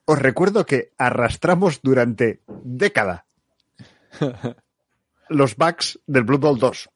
[0.05, 3.24] Os recuerdo que arrastramos durante década
[5.28, 6.90] los bugs del Blood Bowl 2.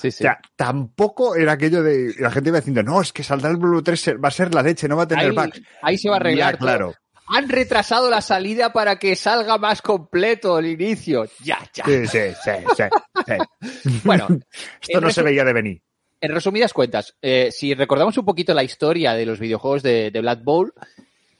[0.00, 3.50] Sí, O sea, tampoco era aquello de la gente iba diciendo, no, es que saldrá
[3.50, 5.50] el Bowl 3, va a ser la leche, no va a tener ahí,
[5.82, 6.54] ahí se va a arreglar.
[6.54, 6.94] Ya, claro.
[7.26, 11.26] Han retrasado la salida para que salga más completo el inicio.
[11.42, 11.84] Ya, ya.
[11.84, 12.84] Sí, sí, sí, sí,
[13.26, 13.90] sí.
[14.04, 14.28] Bueno,
[14.80, 15.82] Esto no se veía de venir.
[16.20, 20.20] En resumidas cuentas, eh, si recordamos un poquito la historia de los videojuegos de, de
[20.20, 20.74] Blood Bowl,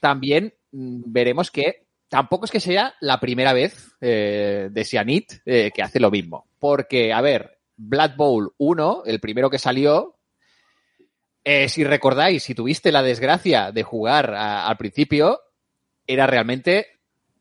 [0.00, 5.70] también mm, veremos que tampoco es que sea la primera vez eh, de Sianit eh,
[5.72, 6.46] que hace lo mismo.
[6.58, 10.18] Porque, a ver, Blood Bowl 1, el primero que salió,
[11.44, 15.40] eh, si recordáis, si tuviste la desgracia de jugar a- al principio,
[16.06, 16.86] era realmente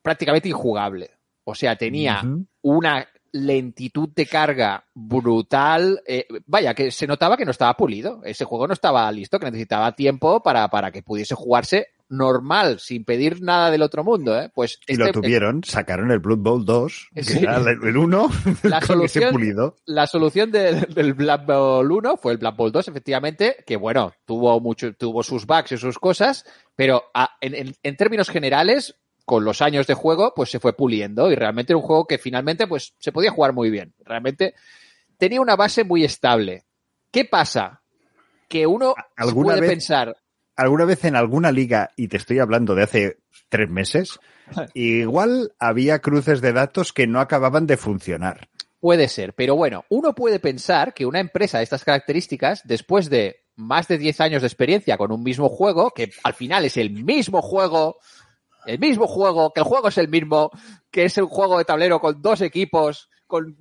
[0.02, 1.12] prácticamente injugable.
[1.44, 2.22] O sea, tenía
[2.62, 6.02] una lentitud de carga brutal.
[6.08, 8.22] eh, vaya, que se notaba que no estaba pulido.
[8.24, 13.06] Ese juego no estaba listo, que necesitaba tiempo para, para que pudiese jugarse normal, sin
[13.06, 14.38] pedir nada del otro mundo.
[14.40, 14.52] ¿eh?
[14.54, 17.38] Pues Y este- lo tuvieron, sacaron el Blood Bowl 2, que Sí.
[17.40, 18.30] era el el 1,
[18.64, 19.76] La con ese solución- pulido.
[19.86, 24.12] la solución de- del Black Bowl 1 fue el Black Bowl 2, efectivamente, que bueno,
[24.26, 26.46] tuvo mucho, tuvo sus bugs y sus cosas,
[26.76, 28.96] pero a- en, en- en términos generales,
[29.26, 32.18] con los años de juego, pues se fue puliendo y realmente era un juego que
[32.18, 33.94] finalmente pues se podía jugar muy bien.
[34.04, 34.56] Realmente
[35.20, 36.64] tenía una base muy estable.
[37.12, 37.84] ¿Qué pasa?
[38.48, 40.18] Que uno ¿Alguna puede vez- pensar,
[40.60, 44.20] alguna vez en alguna liga, y te estoy hablando de hace tres meses,
[44.74, 48.50] igual había cruces de datos que no acababan de funcionar.
[48.82, 53.44] Puede ser, pero bueno, uno puede pensar que una empresa de estas características, después de
[53.56, 56.92] más de 10 años de experiencia con un mismo juego, que al final es el
[56.92, 57.98] mismo juego,
[58.66, 60.52] el mismo juego, que el juego es el mismo,
[60.92, 63.58] que es un juego de tablero con dos equipos, con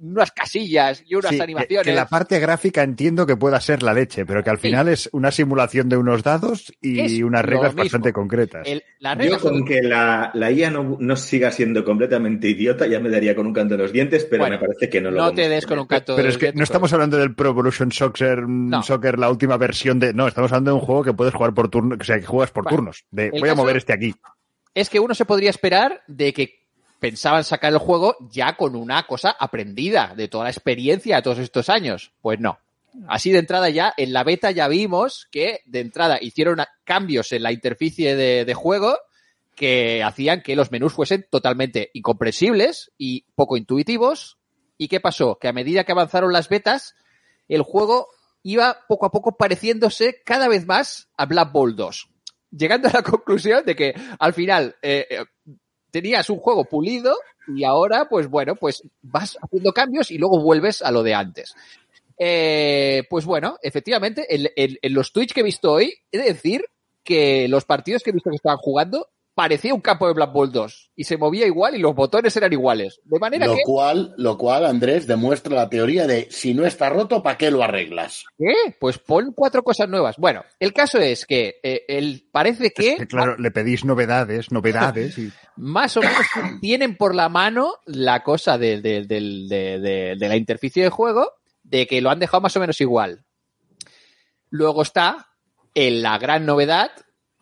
[0.00, 1.86] unas casillas y unas Sí, que- animaciones.
[1.86, 4.68] Que, la parte gráfica entiendo que pueda ser la leche, pero que al Sí.
[4.68, 7.82] final es una simulación de unos dados y Es unas reglas mismo.
[7.84, 8.66] bastante concretas.
[8.68, 8.82] El-
[9.28, 13.34] Yo con que la, la IA no, no siga siendo completamente idiota ya me daría
[13.34, 15.36] con un canto en los dientes, pero Bueno, me parece que no lo no vamos
[15.36, 17.90] te des con un canto Pero de es que no estamos hablando del Pro Evolution
[17.92, 18.82] Soccer, mm, No.
[18.82, 20.12] Soccer, la última versión de.
[20.14, 22.50] No, estamos hablando de un juego que puedes jugar por turnos, o sea, que juegas
[22.50, 23.04] por Bueno, turnos.
[23.10, 24.14] De voy a mover este aquí.
[24.74, 26.67] es que uno se podría esperar de que
[26.98, 31.38] pensaban sacar el juego ya con una cosa aprendida de toda la experiencia de todos
[31.38, 32.12] estos años.
[32.20, 32.58] Pues no.
[33.06, 37.42] Así de entrada ya, en la beta ya vimos que de entrada hicieron cambios en
[37.42, 38.98] la interficie de, de juego
[39.54, 44.38] que hacían que los menús fuesen totalmente incomprensibles y poco intuitivos.
[44.76, 45.38] ¿Y qué pasó?
[45.38, 46.94] Que a medida que avanzaron las betas,
[47.48, 48.08] el juego
[48.42, 52.08] iba poco a poco pareciéndose cada vez más a Black Bowl 2
[52.50, 55.24] llegando a la conclusión de que al final eh, eh,
[55.90, 57.16] tenías un juego pulido
[57.48, 61.54] y ahora, pues bueno, pues vas haciendo cambios y luego vuelves a lo de antes.
[62.18, 66.24] Eh, pues bueno, efectivamente, en, en- en los tweets que he visto hoy, he de
[66.24, 66.64] decir
[67.04, 69.08] que los partidos que he visto que estaban jugando
[69.38, 72.52] parecía un campo de Black Ball 2 y se movía igual y los botones eran
[72.52, 73.00] iguales.
[73.04, 76.88] De manera Lo que, cual, lo cual, Andrés, demuestra la teoría de si no está
[76.88, 78.24] roto, ¿para qué lo arreglas?
[78.36, 78.74] ¿qué?
[78.80, 80.16] Pues pon cuatro cosas nuevas.
[80.16, 84.50] Bueno, el caso es que eh, el, parece que Es que, claro, le pedís novedades,
[84.50, 85.16] novedades.
[85.18, 85.30] Y...
[85.56, 86.26] más o menos
[86.60, 90.90] tienen por la mano la cosa de, de- del- de- de- de la interficie de
[90.90, 91.30] juego,
[91.62, 93.24] de que lo han dejado más o menos igual.
[94.50, 95.28] Luego está
[95.74, 96.90] en la gran novedad.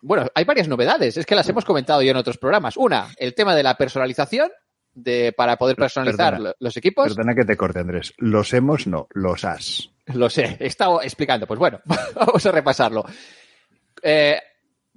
[0.01, 2.77] Bueno, hay varias novedades, es que las hemos comentado yo en otros programas.
[2.77, 4.51] Una, el tema de la personalización,
[4.97, 6.53] de, para poder personalizar Perdona.
[6.59, 7.07] los equipos.
[7.07, 8.13] Perdona que te corte, Andrés.
[8.17, 9.89] Los hemos, no, los has.
[10.07, 11.45] Lo sé, he estado explicando.
[11.45, 11.79] Pues bueno,
[12.15, 13.05] vamos a repasarlo.
[14.01, 14.39] Eh,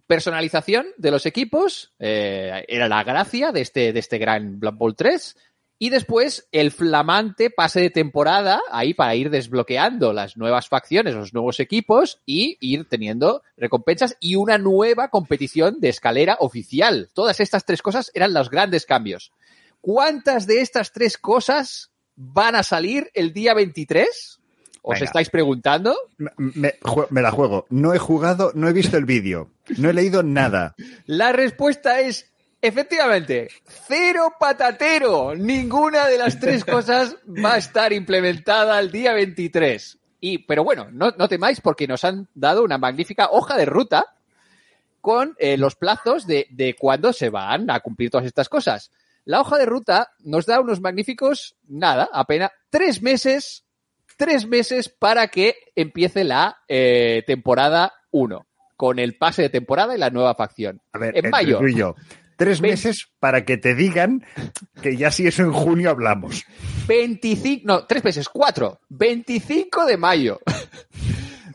[0.06, 4.96] personalización de los equipos eh, era la gracia de este, de este gran Blood Bowl
[4.96, 5.36] 3.
[5.82, 11.32] Y después el flamante pase de temporada ahí para ir desbloqueando las nuevas facciones, los
[11.32, 17.08] nuevos equipos y ir teniendo recompensas y una nueva competición de escalera oficial.
[17.14, 19.32] Todas estas tres cosas eran los grandes cambios.
[19.80, 24.38] ¿Cuántas de estas tres cosas van a salir el día 23?
[24.82, 25.04] ¿Os Venga.
[25.06, 25.96] estáis preguntando?
[26.18, 26.74] Me,
[27.08, 27.66] me la juego.
[27.70, 29.50] No he jugado, no he visto el vídeo.
[29.78, 30.74] No he leído nada.
[31.06, 32.30] La respuesta es,
[32.60, 35.34] efectivamente, cero patatero.
[35.34, 39.98] Ninguna de las tres cosas va a estar implementada el día 23.
[40.20, 44.04] Y, pero bueno, no, no temáis porque nos han dado una magnífica hoja de ruta
[45.00, 48.90] con eh, los plazos de, de cuándo se van a cumplir todas estas cosas.
[49.24, 53.64] La hoja de ruta nos da unos magníficos, nada, apenas tres meses,
[54.16, 58.46] tres meses para que empiece la eh, temporada 1,
[58.76, 60.80] con el pase de temporada y la nueva facción.
[60.92, 61.94] A ver, en mayo, tú y yo.
[62.40, 64.24] Tres Ve- meses para que te digan
[64.82, 66.42] que ya si eso en junio hablamos.
[66.88, 70.40] 25, no, tres meses, cuatro, 25 de mayo.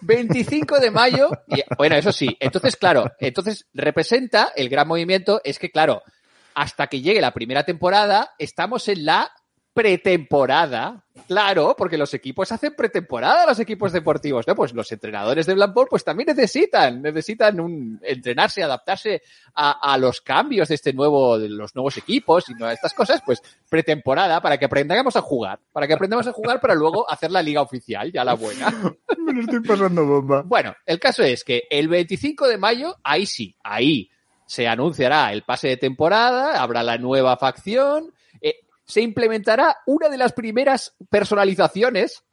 [0.01, 5.57] 25 de mayo, y, bueno, eso sí, entonces, claro, entonces representa el gran movimiento, es
[5.57, 6.03] que, claro,
[6.53, 9.31] hasta que llegue la primera temporada, estamos en la
[9.75, 11.03] pretemporada.
[11.27, 14.55] Claro, porque los equipos hacen pretemporada, los equipos deportivos, ¿no?
[14.55, 19.21] Pues los entrenadores de Blackboard, pues también necesitan, necesitan un, entrenarse, adaptarse
[19.53, 23.21] a, a los cambios de este nuevo, de los nuevos equipos y no estas cosas,
[23.25, 27.31] pues pretemporada para que aprendamos a jugar, para que aprendamos a jugar para luego hacer
[27.31, 28.71] la liga oficial, ya la buena.
[29.17, 30.43] Me lo estoy pasando bomba.
[30.45, 34.09] Bueno, el caso es que el 25 de mayo, ahí sí, ahí
[34.45, 38.13] se anunciará el pase de temporada, habrá la nueva facción,
[38.85, 42.23] se implementará una de las primeras personalizaciones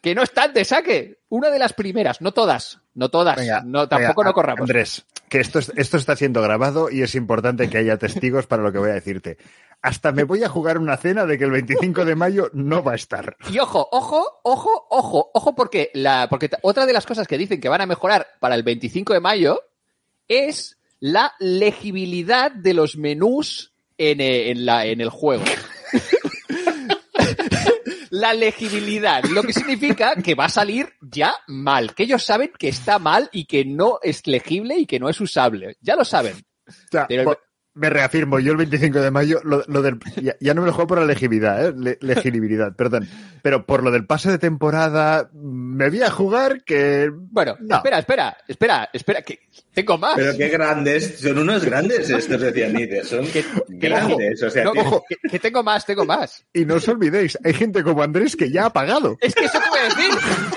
[0.00, 1.20] que no están de saque.
[1.28, 4.60] Una de las primeras, no todas, no todas, Venga, no, tampoco venga, no corramos.
[4.62, 8.62] Andrés, que esto, es- esto está siendo grabado y es importante que haya testigos para
[8.62, 9.38] lo que voy a decirte.
[9.80, 12.92] Hasta me voy a jugar una cena de que el 25 de mayo no va
[12.92, 13.36] a estar.
[13.50, 17.60] Y ojo, ojo, ojo, ojo, ojo, porque, la, porque otra de las cosas que dicen
[17.60, 19.60] que van a mejorar para el 25 de mayo
[20.28, 23.71] es la legibilidad de los menús
[24.10, 25.44] en, eh, en la, en el juego.
[28.10, 32.68] la legibilidad, lo que significa que va a salir ya mal, que ellos saben que
[32.68, 35.76] está mal y que no es legible y que no es usable.
[35.80, 36.36] Ya lo saben.
[36.66, 37.38] O sea, Pero
[37.74, 40.72] me reafirmo, yo el 25 de mayo, lo, lo del, ya, ya no me lo
[40.74, 41.72] juego por la legibilidad, ¿eh?
[41.76, 43.08] Le- legibilidad, perdón.
[43.42, 47.10] Pero por lo del pase de temporada, me voy a jugar que...
[47.12, 47.76] Bueno, No.
[47.76, 49.40] espera, espera, espera, espera, que
[49.72, 50.14] tengo más.
[50.16, 54.42] Pero qué grandes, son unos grandes estos de Cianides, son que grandes.
[54.42, 56.44] O sea, No, ojo, que, que tengo más, tengo más.
[56.52, 59.16] Y no os olvidéis, hay gente como Andrés que ya ha pagado.
[59.20, 60.10] Es que eso te voy a decir.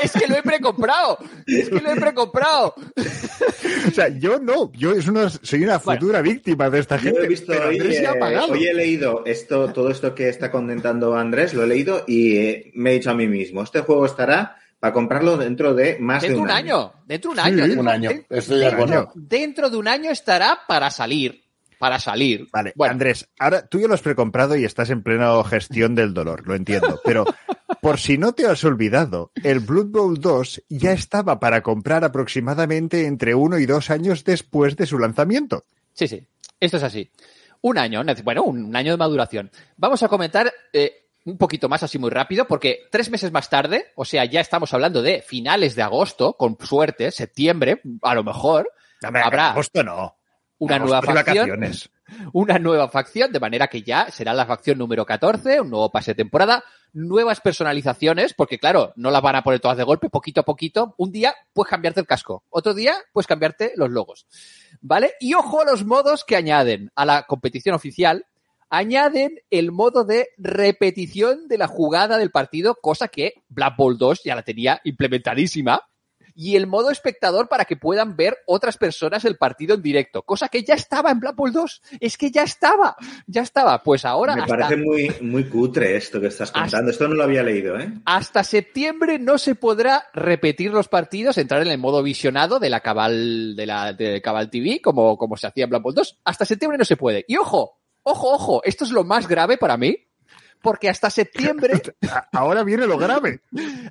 [0.04, 1.18] Es que lo he precomprado.
[1.48, 2.76] Es que lo he precomprado.
[3.88, 6.00] O sea, yo no, yo es una, soy una Bueno.
[6.02, 7.26] futura víctima de esta Yo gente.
[7.26, 8.54] he visto pero hoy, Andrés ya ha eh, pagado.
[8.54, 12.72] hoy he leído esto, todo esto que está comentando Andrés, lo he leído y eh,
[12.76, 16.38] me he dicho a mí mismo, este juego estará para comprarlo dentro de más Dentro
[16.38, 16.94] de un año.
[17.08, 17.54] Dentro de un año.
[17.56, 18.10] un Dentro- Un año.
[18.10, 19.12] de- Estoy de acuerdo.
[19.16, 21.42] Dentro de un año estará para salir.
[21.80, 22.48] Para salir.
[22.54, 26.14] Vale, Bueno, Andrés, ahora tú ya lo has precomprado y estás en plena gestión del
[26.14, 27.02] dolor, lo entiendo.
[27.04, 27.26] Pero
[27.82, 33.06] por si no te has olvidado, el Blood Bowl 2 ya estaba para comprar aproximadamente
[33.08, 35.66] entre uno y dos años después de su lanzamiento.
[35.94, 36.26] Sí, sí.
[36.60, 37.12] Esto es así.
[37.62, 39.52] Un año, bueno, un año de maduración.
[39.78, 43.92] Vamos a comentar eh, un poquito más así muy rápido, porque tres meses más tarde,
[43.96, 48.72] o sea, ya estamos hablando de finales de agosto, con suerte, septiembre, a lo mejor,
[49.02, 49.52] Habrá.
[49.52, 50.15] agosto no.
[50.60, 51.72] Una nueva facción.
[52.34, 56.12] una nueva facción, de manera que ya será la facción número 14, un nuevo pase
[56.12, 60.42] de temporada, nuevas personalizaciones, porque claro, no las van a poner todas de golpe, poquito
[60.42, 60.96] a poquito.
[60.98, 64.28] Un día puedes cambiarte el casco, otro día puedes cambiarte los logos.
[64.82, 65.14] ¿Vale?
[65.20, 68.26] Y ojo a los modos que añaden a la competición oficial.
[68.68, 74.24] Añaden el modo de repetición de la jugada del partido, cosa que Black Ball 2
[74.24, 75.84] ya la tenía implementadísima
[76.36, 80.50] y el modo espectador para que puedan ver otras personas el partido en directo, cosa
[80.50, 84.36] que ya estaba en Black Ball 2, es que ya estaba, ya estaba, pues ahora
[84.36, 86.92] Me hasta, parece muy, muy cutre esto que estás contando.
[86.92, 87.92] Esto no lo había leído, ¿eh?
[88.06, 92.82] hasta septiembre no se podrá repetir los partidos, entrar en el modo visionado de la
[92.82, 96.46] Cabal, de la de Cabal TV, como, como se hacía en Black Ball 2, hasta
[96.46, 97.24] septiembre no se puede.
[97.28, 99.98] Y ojo, ojo, ojo, esto es lo más grave para mí,
[100.62, 101.82] porque hasta septiembre
[102.32, 103.42] Ahora viene lo grave.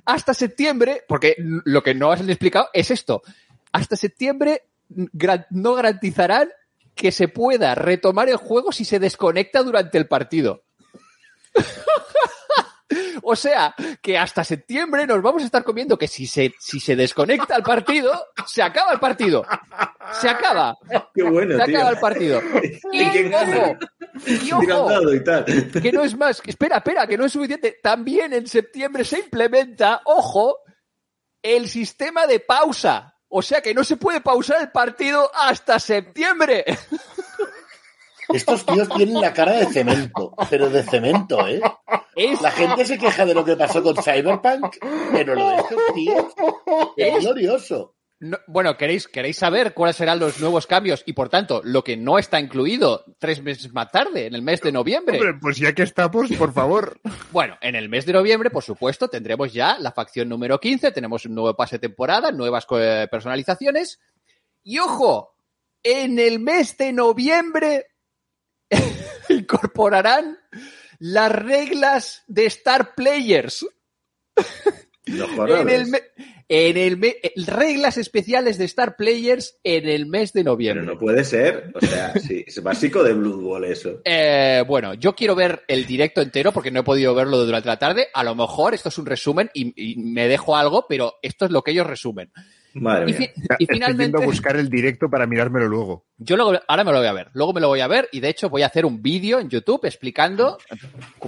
[0.05, 3.21] hasta septiembre, porque lo que no has explicado es esto,
[3.71, 4.63] hasta septiembre
[5.49, 6.49] no garantizarán
[6.95, 10.63] que se pueda retomar el juego si se desconecta durante el partido.
[13.23, 16.95] o sea, que hasta septiembre nos vamos a estar comiendo que si se, si se
[16.95, 18.11] desconecta el partido,
[18.45, 19.45] se acaba el partido.
[20.21, 20.77] Se acaba.
[21.13, 21.77] Qué bueno, Se tío.
[21.77, 22.41] acaba el partido.
[22.91, 23.77] ¿Y ojo,
[24.27, 25.45] y ojo, dado y tal.
[25.45, 27.79] que no es más, espera, espera, que no es suficiente.
[27.81, 30.59] También en septiembre se implementa, ojo,
[31.41, 33.15] el sistema de pausa.
[33.27, 36.63] O sea que no se puede pausar el partido hasta septiembre.
[38.29, 41.61] Estos tíos tienen la cara de cemento, pero de cemento, ¿eh?
[42.15, 44.77] Es, La gente se queja de lo que pasó con Cyberpunk,
[45.11, 46.25] pero lo de estos tíos
[46.97, 47.95] es glorioso.
[48.19, 51.97] no- bueno, ¿queréis, queréis saber cuáles serán los nuevos cambios y por tanto lo que
[51.97, 55.17] no está incluido tres meses más tarde, en el mes de noviembre.
[55.19, 56.99] Hombre, pues ya que estamos, por favor.
[57.31, 61.25] Bueno, en el mes de noviembre, por supuesto, tendremos ya la facción número 15, tenemos
[61.25, 63.99] un nuevo pase de temporada, nuevas eh, personalizaciones.
[64.63, 65.35] Y ojo,
[65.83, 67.87] en el mes de noviembre
[69.29, 70.37] incorporarán
[70.99, 73.65] las reglas de Star Players.
[75.07, 76.01] En el, me-
[76.49, 80.83] en el me- eh, reglas especiales de Star Players en el mes de Pero noviembre.
[80.83, 81.71] no puede ser.
[81.75, 84.01] O sea, sí, es básico de Blood Bowl eso.
[84.03, 87.77] Eh, bueno, yo quiero ver el directo entero porque no he podido verlo durante la
[87.77, 88.07] tarde.
[88.15, 91.51] A lo mejor esto es un resumen y, y me dejo algo, pero esto es
[91.51, 92.31] lo que ellos resumen.
[92.75, 93.17] Madre Y, mía.
[93.17, 96.05] fi- y Estoy finalmente, a buscar el directo para mirármelo luego.
[96.17, 97.29] yo luego, ahora me lo voy a ver.
[97.33, 99.49] Luego me lo voy a ver y de hecho voy a hacer un vídeo en
[99.49, 100.57] YouTube explicando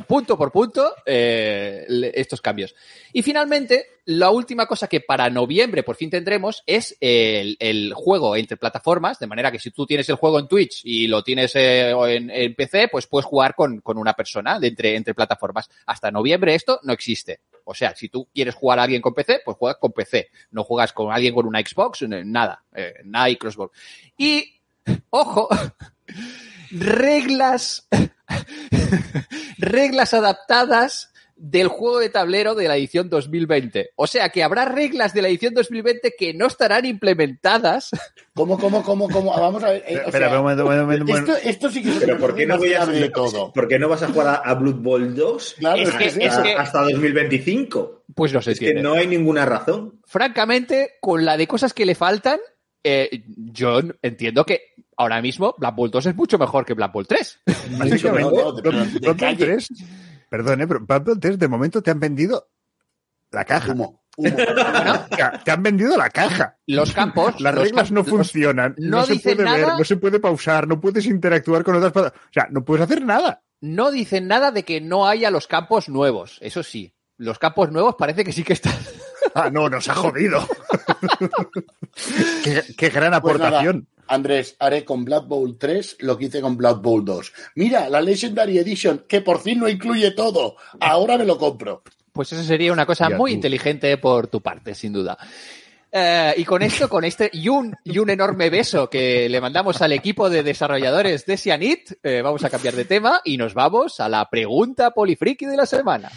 [0.08, 1.86] punto por punto eh,
[2.16, 2.76] estos cambios.
[3.14, 8.36] Y finalmente, la última cosa que para noviembre por fin tendremos es el, el juego
[8.36, 11.54] entre plataformas, de manera que si tú tienes el juego en Twitch y lo tienes
[11.56, 15.14] eh, o en, en PC, pues puedes jugar con, con una persona de entre, entre
[15.14, 15.70] plataformas.
[15.86, 17.40] Hasta noviembre esto no existe.
[17.70, 20.30] O sea, si tú quieres jugar a alguien con PC, pues juegas con PC.
[20.52, 22.64] No juegas con alguien con una Xbox, eh, nada.
[22.74, 23.72] Eh, nada y crossbow.
[24.18, 24.62] Y
[25.10, 25.50] ojo,
[26.72, 27.90] reglas,
[29.58, 33.92] reglas adaptadas del juego de tablero de la edición 2020.
[33.96, 37.92] O sea que habrá reglas de la edición 2020 que no estarán implementadas.
[38.34, 39.32] ¿Cómo, cómo, cómo, cómo?
[39.32, 39.84] Vamos a ver.
[39.88, 41.34] eh, o Espera, sea, un momento, un momento, un momento.
[41.36, 43.54] esto, esto sí que es Pero ¿por qué no voy a de todo?
[43.54, 46.20] ¿Por qué no vas a jugar a, a Blood Bowl 2 Claro, Es es que-
[46.20, 48.04] que, es hasta, que- hasta 2025?
[48.16, 50.00] Pues no se Es que no hay ninguna razón.
[50.06, 52.40] Francamente, con la de cosas que le faltan,
[52.84, 54.62] eh, yo entiendo que
[54.96, 57.40] ahora mismo Black Bolt 2 es mucho mejor que Black Bolt 3.
[57.78, 59.58] Básicamente, no, no, de- Blood- de Blood Bowl calle.
[60.30, 62.48] 3, perdón, eh, pero Bowl 3 de momento te han vendido
[63.32, 63.72] la caja.
[63.74, 64.30] Humo, humo.
[64.36, 66.58] Te- Te han vendido la caja.
[66.68, 67.40] Los campos.
[67.42, 69.78] Las los reglas no funcionan, no no, se puede ver, nada.
[69.78, 72.20] no se puede pausar, no puedes interactuar con otras personas.
[72.20, 73.42] O sea, no puedes hacer nada.
[73.62, 76.38] no dicen nada de que no haya los campos nuevos.
[76.42, 78.74] Eso sí, los campos nuevos parece que sí que están.
[79.36, 80.40] Ah, no, nos ha jodido.
[82.44, 83.88] qué, qué gran Pues aportación.
[84.08, 87.34] Andrés, haré con Blood Bowl 3 lo que hice con Blood Bowl 2.
[87.56, 90.56] Mira, la Legendary Edition, que por fin no incluye todo.
[90.80, 91.84] Ahora me lo compro.
[92.12, 95.18] Pues eso sería una cosa muy inteligente por tu parte, sin duda.
[95.92, 99.82] Eh, y con esto, con este, y un, y un enorme beso que le mandamos
[99.82, 104.00] al equipo de desarrolladores de Sianit, eh, vamos a cambiar de tema y nos vamos
[104.00, 106.12] a la pregunta polifriki de la semana.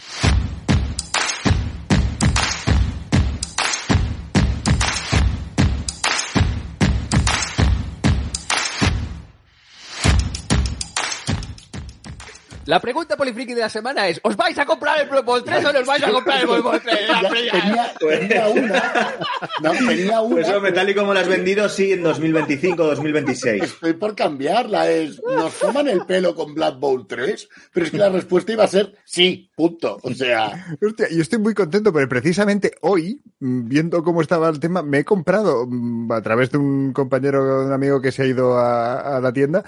[12.71, 15.64] La pregunta polifriki de la semana es, ¿os vais a comprar el Pro Bowl 3
[15.64, 17.09] o no os vais a comprar el Pro Bowl 3?
[17.09, 19.14] La Ya pre- tenía, tenía una.
[19.61, 20.35] No, tenía una.
[20.37, 23.62] Pues hombre, tal y como lo has vendido, sí, en 2025 2026.
[23.64, 24.89] Estoy por cambiarla.
[24.89, 27.49] Es, ¿Nos toman el pelo con Blood Bowl 3?
[27.73, 29.99] Pero es que la respuesta iba a ser sí, punto.
[30.05, 34.61] O sea, Hostia, yo estoy muy contento porque precisamente hoy, mm, viendo cómo estaba el
[34.61, 38.27] tema, me he comprado mm, a través de un compañero, un amigo que se ha
[38.27, 39.64] ido a, a la tienda,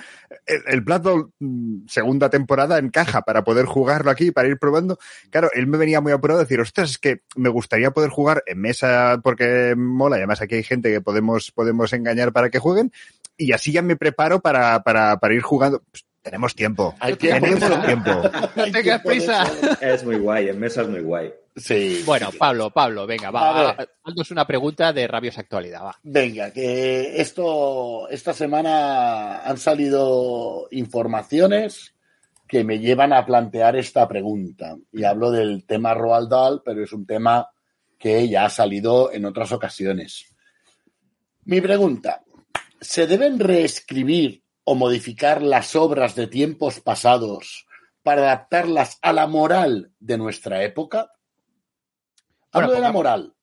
[0.47, 4.59] el, el Blood Bowl mm, segunda temporada en caja para poder jugarlo aquí, para ir
[4.59, 4.99] probando.
[5.31, 8.45] Claro, él me venía muy apurado a decir, ostras, es que me gustaría poder jugar
[8.47, 12.61] en mesa porque mola y además aquí hay gente que podemos, podemos engañar para que
[12.61, 12.93] jueguen
[13.37, 15.83] y así ya me preparo para, para, para ir jugando.
[15.91, 16.95] Pues, tenemos tiempo.
[17.01, 17.47] hay tiempo.
[17.47, 18.11] Tenemos tiempo.
[18.57, 19.45] Hay tengas prisa.
[19.81, 21.33] Es muy guay, en mesa es muy guay.
[21.57, 22.03] Sí.
[22.07, 22.31] Bueno.
[22.39, 25.99] Pablo, Pablo, venga, va, haznos una pregunta de rabiosa actualidad, va.
[26.03, 31.92] Venga, que esto, esta semana han salido informaciones
[32.53, 34.77] que me llevan a plantear esta pregunta.
[34.93, 37.49] Y hablo del tema Roald Dahl, pero es un tema
[37.99, 40.27] que ya ha salido en otras ocasiones.
[41.47, 42.23] Mi pregunta,
[42.79, 47.67] ¿se deben reescribir o modificar las obras de tiempos pasados
[48.03, 51.11] para adaptarlas a la moral de nuestra época?
[52.51, 53.35] Hablo Bueno, de la moral.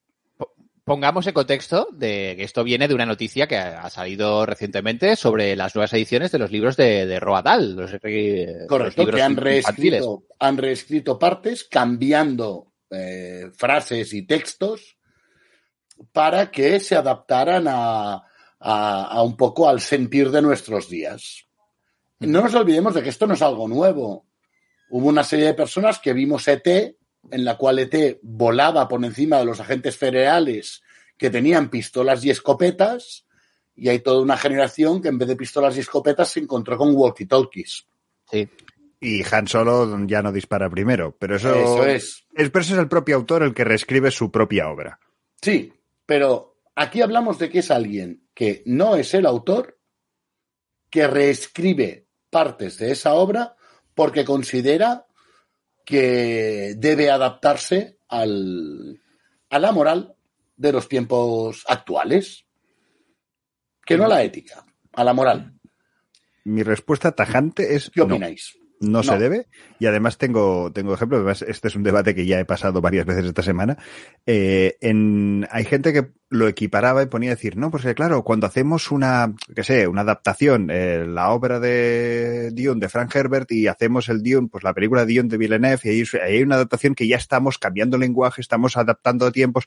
[0.89, 5.55] Pongamos en contexto de que esto viene de una noticia que ha salido recientemente sobre
[5.55, 9.15] las nuevas ediciones de los libros de, de Roald Dahl, los, eh, los Correcto, libros
[9.17, 14.97] que han reescrito, han reescrito partes cambiando eh, frases y textos
[16.11, 18.23] para que se adaptaran a,
[18.59, 21.45] a- a un poco al sentir de nuestros días.
[22.19, 24.25] No nos olvidemos de que esto no es algo nuevo.
[24.89, 26.95] Hubo una serie de personas que vimos ET,
[27.31, 30.81] en la cual ET volaba por encima de los agentes federales
[31.17, 33.25] que tenían pistolas y escopetas,
[33.75, 36.93] y hay toda una generación que en vez de pistolas y escopetas se encontró con
[36.93, 37.85] walkie-talkies.
[38.29, 38.49] Sí.
[39.01, 42.03] Y Han Solo ya no dispara primero, pero eso, Eso es.
[42.33, 42.49] es.
[42.51, 44.99] Pero eso es el propio autor el que reescribe su propia obra.
[45.41, 45.73] Sí,
[46.05, 49.77] pero aquí hablamos de que es alguien que no es el autor,
[50.89, 53.55] que reescribe partes de esa obra
[53.93, 55.05] porque considera
[55.89, 59.01] que debe adaptarse al,
[59.49, 60.15] a la moral
[60.55, 62.45] de los tiempos actuales.
[63.83, 64.63] Que no a la ética,
[64.93, 65.59] a la moral.
[66.43, 68.19] Mi respuesta tajante es ¿Qué no,
[68.79, 69.47] no se debe.
[69.79, 71.19] Y además tengo, tengo ejemplos.
[71.19, 73.77] Además, este es un debate que ya he pasado varias veces esta semana.
[74.25, 78.47] Eh, en, hay gente que lo equiparaba y ponía a decir, no, pues claro, cuando
[78.47, 83.67] hacemos una, qué sé, una adaptación, eh, la obra de Dion de Frank Herbert y
[83.67, 86.93] hacemos el Dion, pues la película Dion de Villeneuve, y ahí, ahí hay una adaptación
[86.93, 89.65] que ya estamos cambiando lenguaje, estamos adaptando tiempos.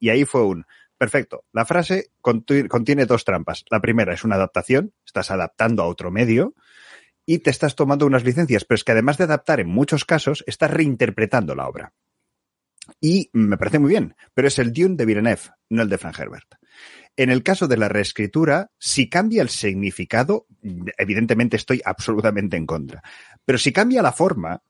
[0.00, 0.66] Y ahí fue un,
[0.98, 3.64] perfecto, la frase conti- contiene dos trampas.
[3.70, 6.54] La primera es una adaptación, estás adaptando a otro medio
[7.26, 10.42] y te estás tomando unas licencias, pero es que además de adaptar en muchos casos,
[10.46, 11.92] estás reinterpretando la obra.
[13.00, 16.18] Y me parece muy bien, pero es el Dune de Villeneuve, no el de Frank
[16.18, 16.54] Herbert.
[17.16, 20.46] En el caso de la reescritura, si cambia el significado,
[20.96, 23.02] evidentemente estoy absolutamente en contra.
[23.44, 24.62] Pero si cambia la forma,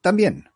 [0.00, 0.48] también.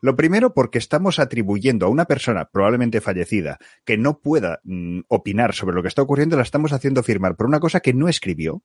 [0.00, 5.52] Lo primero, porque estamos atribuyendo a una persona probablemente fallecida que no pueda mm, opinar
[5.54, 8.62] sobre lo que está ocurriendo, la estamos haciendo firmar por una cosa que no escribió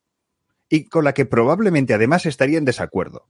[0.69, 3.27] y con la que probablemente además estaría en desacuerdo.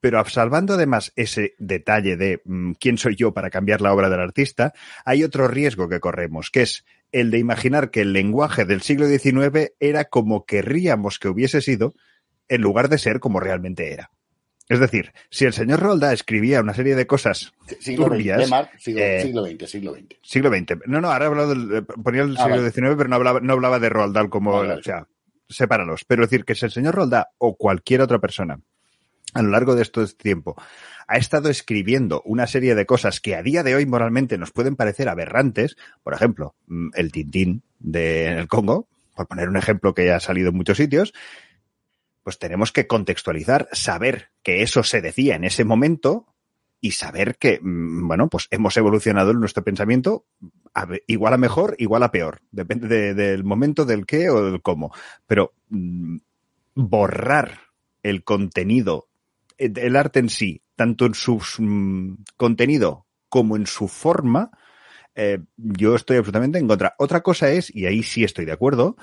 [0.00, 4.20] Pero salvando además ese detalle de mm, quién soy yo para cambiar la obra del
[4.20, 4.72] artista,
[5.04, 9.06] hay otro riesgo que corremos, que es el de imaginar que el lenguaje del siglo
[9.08, 11.94] XIX era como querríamos que hubiese sido,
[12.48, 14.10] en lugar de ser como realmente era.
[14.68, 19.00] Es decir, si el señor Rolda escribía una serie de cosas Siglo turbias, XX, siglo,
[19.00, 20.06] eh, siglo XX, siglo XX.
[20.22, 20.86] siglo XX.
[20.86, 22.62] No, no, ahora he hablado del, ponía el Ah, siglo.
[22.70, 24.74] XIX, pero no hablaba, no hablaba de Roald Dahl como, vale.
[24.74, 25.06] o sea,
[25.48, 26.04] sepáralos.
[26.04, 28.60] Pero decir que si el señor Dahl o cualquier otra persona
[29.34, 30.56] a lo largo de este tiempo
[31.08, 34.76] ha estado escribiendo una serie de cosas que a día de hoy moralmente nos pueden
[34.76, 39.94] parecer aberrantes, por ejemplo, mm, el Tintín de en el Congo, por poner un ejemplo
[39.94, 41.12] que ya ha salido en muchos sitios,
[42.22, 46.26] pues tenemos que contextualizar, saber que eso se decía en ese momento
[46.80, 50.24] y saber que, mm, bueno, pues hemos evolucionado en nuestro pensamiento
[50.76, 52.40] a igual a mejor, igual a peor.
[52.50, 54.92] Depende de- del momento, del qué o del cómo.
[55.26, 56.18] Pero mm,
[56.74, 57.60] borrar
[58.02, 59.08] el contenido,
[59.58, 64.50] el arte en sí, tanto en su mm, contenido como en su forma,
[65.14, 66.94] eh, yo estoy absolutamente en contra.
[66.98, 68.96] Otra cosa es, y ahí sí estoy de acuerdo,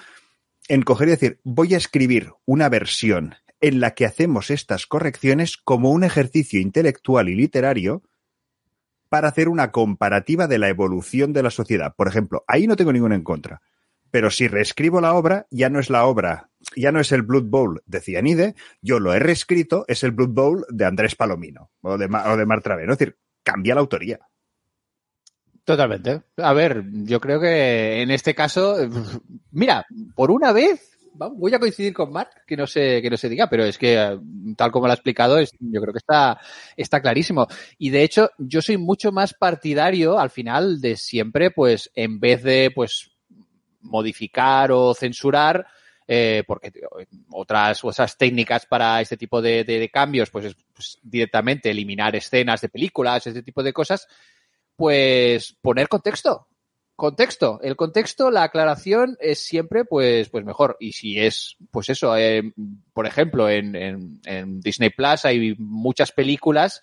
[0.69, 5.57] en coger y decir, voy a escribir una versión en la que hacemos estas correcciones
[5.57, 8.03] como un ejercicio intelectual y literario
[9.13, 11.93] para hacer una comparativa de la evolución de la sociedad.
[11.95, 13.61] Por ejemplo, ahí no tengo ninguna en contra.
[14.09, 17.43] Pero si reescribo la obra, ya no es la obra, ya no es el Blood
[17.43, 21.95] Bowl de Cianide, yo lo he reescrito, es el Blood Bowl de Andrés Palomino o
[21.99, 22.81] de, o de.
[22.81, 24.19] Es decir, cambia la autoría.
[25.63, 26.23] Totalmente.
[26.37, 28.77] A ver, yo creo que en este caso,
[29.51, 29.85] mira,
[30.15, 33.47] por una vez voy a coincidir con Mark, que no se, que no se diga,
[33.49, 34.17] pero es que eh,
[34.57, 36.39] tal como lo ha explicado, es, yo creo que está,
[36.75, 37.47] está clarísimo.
[37.77, 42.43] Y de hecho, yo soy mucho más partidario al final de siempre, pues, en vez
[42.43, 43.11] de, pues,
[43.81, 45.65] modificar o censurar,
[46.07, 46.71] eh, porque
[47.31, 52.15] otras, otras técnicas para este tipo de, de- de cambios, pues es pues, directamente eliminar
[52.15, 54.07] escenas de películas, este tipo de cosas,
[54.75, 56.47] pues poner contexto.
[56.95, 57.59] Contexto.
[57.63, 60.77] El contexto, la aclaración es siempre, pues, pues mejor.
[60.79, 62.53] Y si es, pues eso, eh,
[62.93, 66.81] por ejemplo, en, en- en Disney Plus hay muchas películas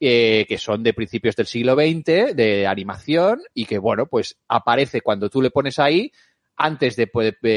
[0.00, 5.00] eh, que son de principios del siglo XX, de animación, y que, bueno, pues aparece
[5.02, 6.10] cuando tú le pones ahí,
[6.56, 7.08] antes de,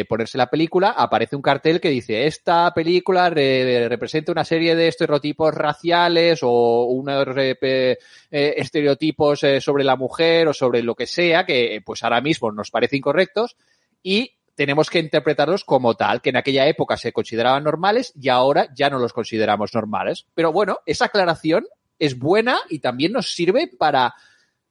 [0.07, 4.87] ponerse la película, aparece un cartel que dice, esta película re- representa una serie de
[4.87, 7.97] estereotipos raciales o unos eh,
[8.31, 12.51] estereotipos eh, sobre la mujer o sobre lo que sea, que eh, pues ahora mismo
[12.51, 13.55] nos parecen incorrectos
[14.01, 18.67] y tenemos que interpretarlos como tal, que en aquella época se consideraban normales y ahora
[18.75, 20.25] ya no los consideramos normales.
[20.33, 21.67] Pero bueno, esa aclaración
[21.99, 24.15] es buena y también nos sirve para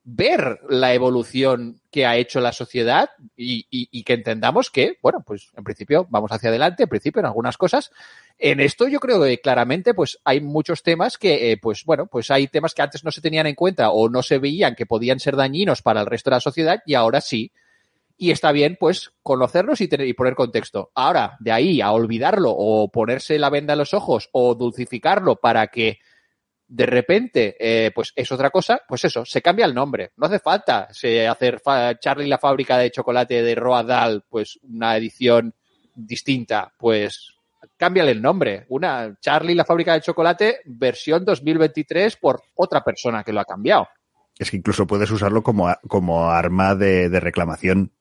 [0.09, 5.25] ver la evolución que ha hecho la sociedad y, y- y que entendamos que, bueno,
[5.27, 7.91] pues en principio vamos hacia adelante, en principio en algunas cosas.
[8.39, 12.31] En esto yo creo que claramente pues hay muchos temas que, eh, pues bueno, pues
[12.31, 15.19] hay temas que antes no se tenían en cuenta o no se veían que podían
[15.19, 17.51] ser dañinos para el resto de la sociedad y ahora sí.
[18.19, 20.91] Y está bien, pues, conocerlos y, tener, y poner contexto.
[20.95, 25.67] Ahora, de ahí a olvidarlo o ponerse la venda en los ojos o dulcificarlo para
[25.67, 25.99] que
[26.69, 30.11] de repente, eh, pues es otra cosa, pues eso, se cambia el nombre.
[30.17, 31.61] No hace falta se- hacer
[32.01, 35.55] Charlie la fábrica de chocolate de Roald pues una edición
[35.95, 37.33] distinta, pues
[37.77, 38.67] cámbiale el nombre.
[38.69, 43.89] Una Charlie la fábrica de chocolate versión 2023 por otra persona que lo ha cambiado.
[44.39, 47.93] Es que incluso puedes usarlo como, como arma de, de reclamación,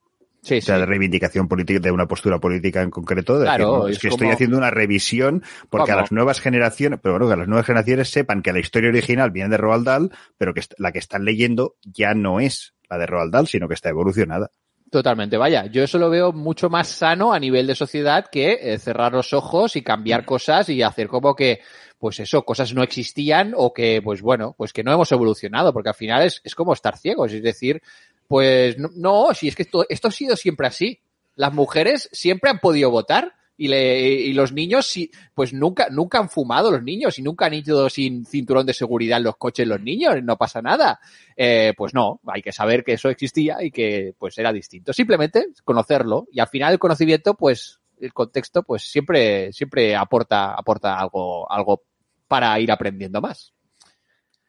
[0.46, 0.80] Sí, o sea, sí.
[0.82, 3.40] de reivindicación política, de una postura política en concreto.
[3.40, 6.12] De Claro, decir, no, es es que como- estoy haciendo una revisión porque a las
[6.12, 9.58] nuevas generaciones, pero bueno, que las nuevas generaciones sepan que la historia original viene de
[9.58, 13.48] Roald Dahl, pero que la que están leyendo ya no es la de Roald Dahl,
[13.48, 14.52] sino que está evolucionada.
[14.92, 15.66] Totalmente, vaya.
[15.66, 19.34] Yo eso lo veo mucho más sano a nivel de sociedad que eh, cerrar los
[19.34, 21.60] ojos y cambiar cosas y hacer como que,
[21.98, 25.90] pues eso, cosas no existían o que, pues bueno, pues que no hemos evolucionado, porque
[25.90, 27.34] al final es, es como estar ciegos.
[27.34, 27.82] Es decir,
[28.28, 31.00] pues no, no, si es que esto, esto ha sido siempre así.
[31.36, 36.20] Las mujeres siempre han podido votar y, le, y los niños, sí, pues nunca, nunca
[36.20, 39.68] han fumado los niños y nunca han ido sin cinturón de seguridad en los coches
[39.68, 41.00] los niños, no pasa nada.
[41.36, 44.92] Eh, pues no, hay que saber que eso existía y que pues era distinto.
[44.92, 51.00] Simplemente conocerlo y al final el conocimiento, pues el contexto, pues siempre, siempre aporta, aporta
[51.00, 51.84] algo, algo
[52.28, 53.54] para ir aprendiendo más.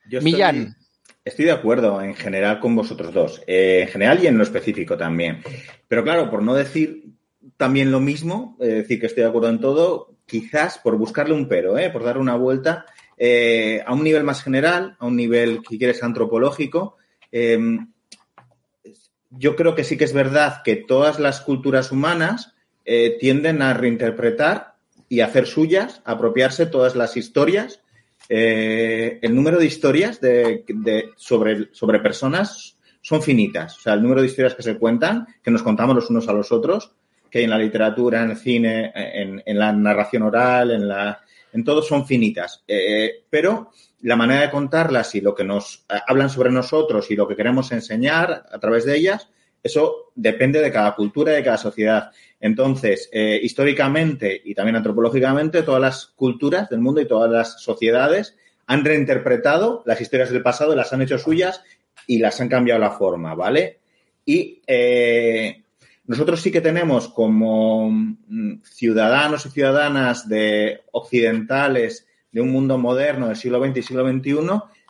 [0.08, 0.76] Yo Millán.
[1.26, 4.96] Estoy de acuerdo en general con vosotros dos, eh, en general y en lo específico
[4.96, 5.42] también.
[5.86, 7.04] Pero claro, por no decir
[7.58, 11.48] también lo mismo, es decir, que estoy de acuerdo en todo, quizás por buscarle un
[11.48, 11.90] pero, ¿eh?
[11.90, 12.86] por dar una vuelta,
[13.18, 16.96] eh, a un nivel más general, a un nivel, si quieres, antropológico,
[17.30, 17.58] eh,
[19.38, 22.54] yo creo que sí que es verdad que todas las culturas humanas
[22.84, 24.76] eh, tienden a reinterpretar
[25.08, 27.80] y hacer suyas, apropiarse todas las historias.
[28.28, 30.64] Eh, el número de historias de,
[31.16, 33.78] sobre, sobre personas son finitas.
[33.78, 36.32] O sea, el número de historias que se cuentan, que nos contamos los unos a
[36.32, 36.92] los otros,
[37.30, 41.20] que en la literatura, en el cine, en, en la narración oral, en la,
[41.52, 42.62] en todo son finitas.
[42.68, 43.70] Eh, pero
[44.02, 47.36] la manera de contarlas y lo que nos eh, hablan sobre nosotros y lo que
[47.36, 49.28] queremos enseñar a través de ellas,
[49.66, 52.10] eso depende de cada cultura y de cada sociedad.
[52.40, 58.36] Entonces, eh, históricamente y también antropológicamente, todas las culturas del mundo y todas las sociedades
[58.66, 61.62] han reinterpretado las historias del pasado, las han hecho suyas
[62.06, 63.80] y las han cambiado la forma, ¿vale?
[64.24, 65.62] Y eh,
[66.06, 73.28] nosotros sí que tenemos como mm, ciudadanos y ciudadanas de occidentales de un mundo moderno
[73.28, 74.36] del siglo XX y siglo XXI,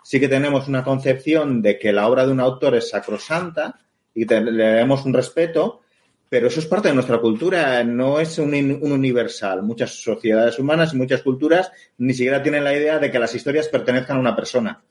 [0.03, 3.79] sí que tenemos una concepción de que la obra de un autor es sacrosanta
[4.17, 5.83] y le damos un respeto,
[6.29, 9.63] pero eso es parte de nuestra cultura, no es un, universal.
[9.63, 13.69] Muchas sociedades humanas y muchas culturas ni siquiera tienen la idea de que las historias
[13.69, 14.83] pertenezcan a una persona.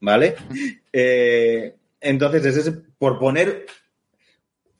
[0.00, 0.36] ¿Vale?
[0.92, 3.66] Eh, entonces, es por poner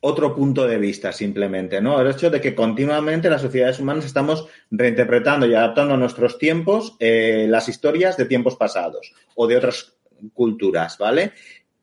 [0.01, 2.01] otro punto de vista simplemente, ¿no?
[2.01, 6.97] El hecho de que continuamente las sociedades humanas estamos reinterpretando y adaptando a nuestros tiempos
[7.01, 9.97] eh, las historias de tiempos pasados o de otras
[10.33, 11.33] culturas, ¿vale?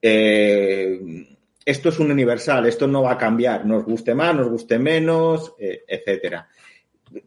[0.02, 1.35] Eh,
[1.66, 5.54] esto es un universal, esto no va a cambiar, nos guste más, nos guste menos,
[5.58, 6.48] eh, etcétera.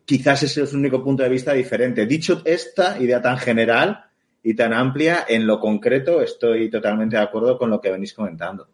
[0.04, 2.06] Quizás ese es el único punto de vista diferente.
[2.06, 4.04] Dicho esta idea tan general
[4.42, 8.68] y tan amplia, en lo concreto estoy totalmente de acuerdo con lo que venís comentando.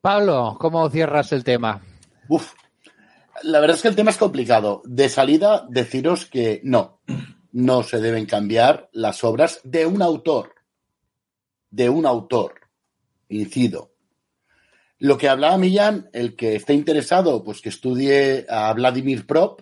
[0.00, 1.80] Pablo, ¿cómo cierras el tema?
[2.28, 2.52] Uf,
[3.42, 4.82] la verdad es que el tema es complicado.
[4.84, 7.00] De salida, deciros que no,
[7.52, 10.54] no se deben cambiar las obras de un autor.
[11.70, 12.54] De un autor.
[13.28, 13.95] Incido.
[14.98, 19.60] Lo que hablaba Millán, el que esté interesado, pues que estudie a Vladimir Prop,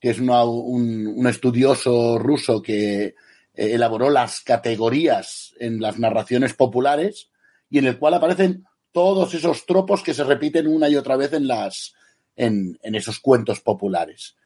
[0.00, 3.14] que es una- un, un estudioso ruso que eh,
[3.54, 7.30] elaboró las categorías en las narraciones populares
[7.68, 11.32] y en el cual aparecen todos esos tropos que se repiten una y otra vez
[11.32, 11.94] en, las,
[12.36, 14.36] en, en esos cuentos populares.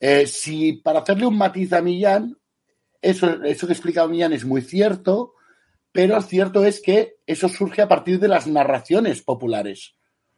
[0.00, 2.36] Eh, si para hacerle un matiz a Millán,
[3.00, 5.34] eso, eso que explica Millán es muy cierto,
[5.92, 9.96] pero cierto es que eso surge a partir de las narraciones populares,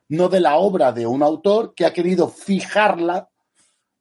[0.08, 3.28] no de la obra de un autor que ha querido fijarla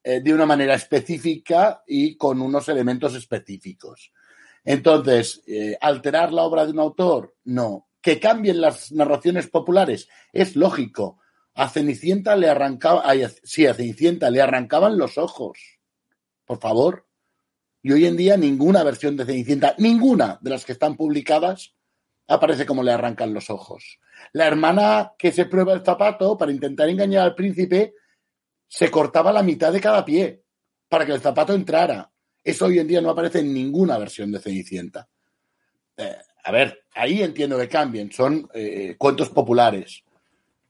[0.03, 4.11] eh, de una manera específica y con unos elementos específicos.
[4.63, 7.87] Entonces, eh, alterar la obra de un autor, no.
[8.01, 11.19] Que cambien las narraciones populares, es lógico.
[11.53, 13.03] A Cenicienta le arrancaba,
[13.43, 15.59] sí, a Cenicienta le arrancaban los ojos.
[16.45, 17.05] Por favor.
[17.83, 21.73] Y hoy en día ninguna versión de Cenicienta, ninguna de las que están publicadas,
[22.27, 23.99] aparece como le arrancan los ojos.
[24.33, 27.95] La hermana que se prueba el zapato para intentar engañar al príncipe
[28.67, 30.43] se cortaba la mitad de cada pie
[30.87, 32.11] para que el zapato entrara.
[32.43, 35.09] Eso hoy en día no aparece en ninguna versión de Cenicienta.
[35.97, 40.03] Eh, a ver, ahí entiendo que cambien, son eh, cuentos populares.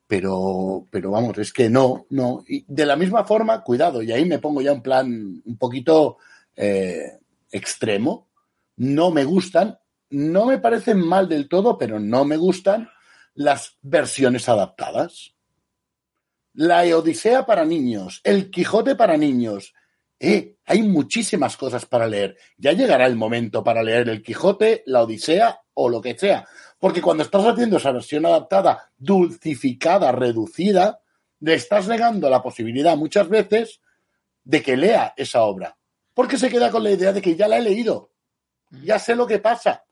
[0.07, 2.43] Pero, pero vamos, es que no, no.
[2.47, 6.17] Y de la misma forma, cuidado, y ahí me pongo ya un plan un poquito
[6.55, 7.19] eh,
[7.51, 8.29] extremo.
[8.77, 9.79] No me gustan,
[10.09, 12.89] no me parecen mal del todo, pero no me gustan
[13.33, 15.35] las versiones adaptadas.
[16.53, 19.73] La Odisea para niños, el Quijote para niños.
[20.19, 22.37] Eh, hay muchísimas cosas para leer.
[22.57, 26.47] Ya llegará el momento para leer el Quijote, la Odisea o lo que sea.
[26.77, 31.01] Porque cuando estás haciendo esa versión adaptada, dulcificada, reducida,
[31.39, 33.81] le estás negando la posibilidad muchas veces
[34.43, 35.77] de que lea esa obra.
[36.13, 38.11] Porque se queda con la idea de que ya la he leído.
[38.83, 39.85] Ya sé lo que pasa.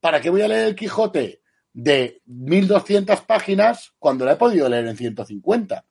[0.00, 1.42] ¿Para qué voy a leer el Quijote
[1.72, 5.84] de 1200 páginas cuando la he podido leer en 150?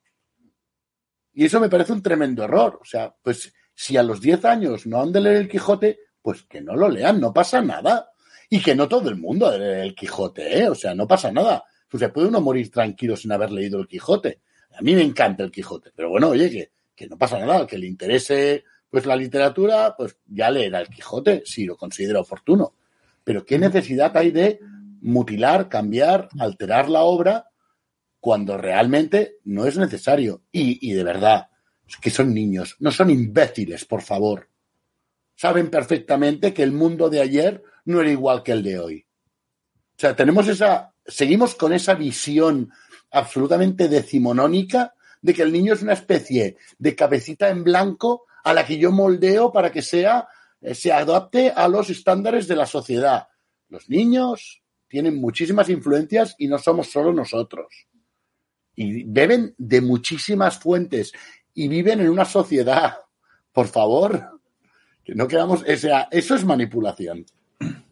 [1.33, 2.79] Y eso me parece un tremendo error.
[2.81, 6.43] O sea, pues si a los 10 años no han de leer el Quijote, pues
[6.43, 8.09] que no lo lean, no pasa nada.
[8.49, 10.69] Y que no todo el mundo ha de leer el Quijote, ¿eh?
[10.69, 11.63] O sea, no pasa nada.
[11.89, 14.41] Pues se puede uno morir tranquilo sin haber leído el Quijote.
[14.77, 17.77] A mí me encanta el Quijote, pero bueno, oye, que, que no pasa nada, que
[17.77, 22.73] le interese pues la literatura, pues ya leerá el Quijote, si lo considera oportuno.
[23.23, 24.59] Pero ¿qué necesidad hay de
[25.01, 27.49] mutilar, cambiar, alterar la obra
[28.19, 30.43] cuando realmente no es necesario?
[30.51, 31.49] Y, y de verdad,
[31.87, 34.49] es que son niños, no son imbéciles, por favor.
[35.35, 39.05] Saben perfectamente que el mundo de ayer no era igual que el de hoy.
[39.97, 42.71] O sea, tenemos esa, seguimos con esa visión
[43.11, 48.65] absolutamente decimonónica de que el niño es una especie de cabecita en blanco a la
[48.65, 50.25] que yo moldeo para que sea,
[50.61, 53.27] eh, se adapte a los estándares de la sociedad.
[53.67, 57.67] Los niños tienen muchísimas influencias y no somos solo nosotros.
[58.73, 61.11] Y beben de muchísimas fuentes
[61.53, 62.99] y viven en una sociedad.
[63.51, 64.39] Por favor,
[65.03, 65.63] que no quedamos.
[65.63, 67.25] O sea, eso es manipulación.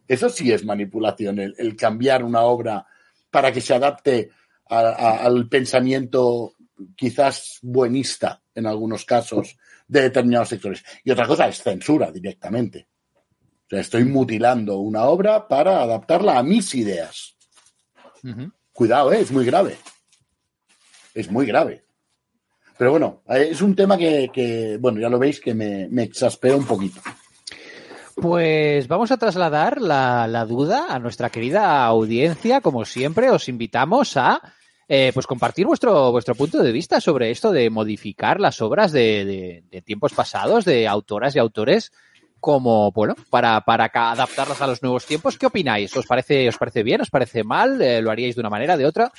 [0.08, 2.86] Eso sí es manipulación, el, cambiar una obra
[3.30, 4.32] para que se adapte
[4.68, 6.54] al pensamiento
[6.96, 9.58] quizás buenista en algunos casos
[9.88, 10.84] de determinados sectores.
[11.04, 12.88] Y otra cosa es censura directamente.
[13.66, 17.36] O sea, estoy mutilando una obra para adaptarla a mis ideas.
[18.74, 19.22] Cuidado, ¿eh?
[19.22, 19.78] es muy grave.
[21.14, 21.84] Es muy grave.
[22.78, 26.04] Pero bueno, eh, es un tema que, que, bueno, ya lo veis que me, me
[26.04, 27.02] exaspera un poquito.
[28.16, 32.62] Pues vamos a trasladar la, la duda a nuestra querida audiencia.
[32.62, 34.42] Como siempre, os invitamos a
[34.88, 39.26] eh, pues compartir vuestro, vuestro punto de vista sobre esto de modificar las obras de,
[39.26, 41.92] de- de tiempos pasados, de autoras y autores,
[42.40, 45.36] como, bueno, para, para adaptarlas a los nuevos tiempos.
[45.36, 45.96] ¿Qué opináis?
[45.98, 47.02] ¿Os parece, os parece bien?
[47.02, 47.82] ¿Os parece mal?
[47.82, 49.12] Eh, ¿Lo haríais de una manera, de otra?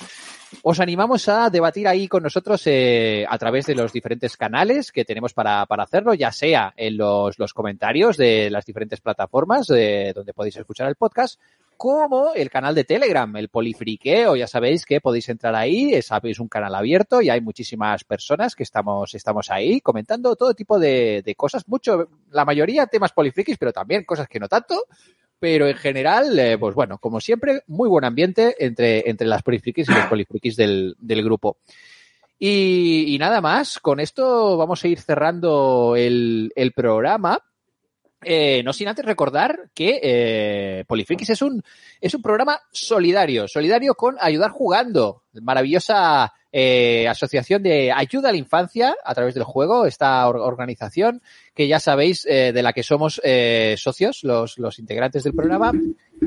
[0.63, 5.03] Os animamos a debatir ahí con nosotros eh, a través de los diferentes canales que
[5.03, 10.13] tenemos para, para hacerlo, ya sea en los, los comentarios de las diferentes plataformas eh,
[10.15, 11.37] donde podéis escuchar el podcast,
[11.77, 14.35] como el canal de Telegram, el Polifriqueo.
[14.35, 16.09] Ya sabéis que podéis entrar ahí, es,
[16.39, 21.21] un canal abierto y hay muchísimas personas que estamos, estamos ahí comentando todo tipo de,
[21.23, 24.85] de cosas, mucho, la mayoría temas polifrikis, pero también cosas que no tanto.
[25.39, 29.87] Pero en general, eh, pues bueno, como siempre, muy buen ambiente entre, entre las polifrikis
[29.87, 31.57] y los polifrikis del, del grupo.
[32.39, 37.39] Y, y nada más, con esto vamos a ir cerrando el, el programa.
[38.23, 41.61] Eh, no sin antes recordar que eh, es un,
[42.01, 48.37] es un programa solidario, solidario con Ayudar Jugando, maravillosa eh, asociación de ayuda a la
[48.37, 51.21] infancia a través del juego, esta or- organización
[51.53, 55.71] que ya sabéis eh, de la que somos eh, socios, los, los integrantes del programa,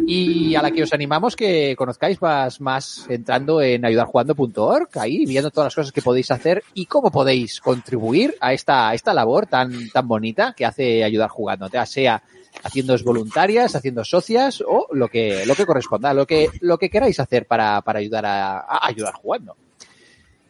[0.06, 5.50] y a la que os animamos que conozcáis más, más entrando en ayudarjugando.org, ahí viendo
[5.50, 9.90] todas las cosas que podéis hacer y cómo podéis contribuir a esta, esta labor tan,
[9.90, 12.22] tan bonita que hace ayudar jugando, ya sea
[12.62, 17.20] haciéndoos voluntarias, haciendo socias o lo que, lo que corresponda, lo que, lo que queráis
[17.20, 19.56] hacer para, para ayudar a, a ayudar jugando.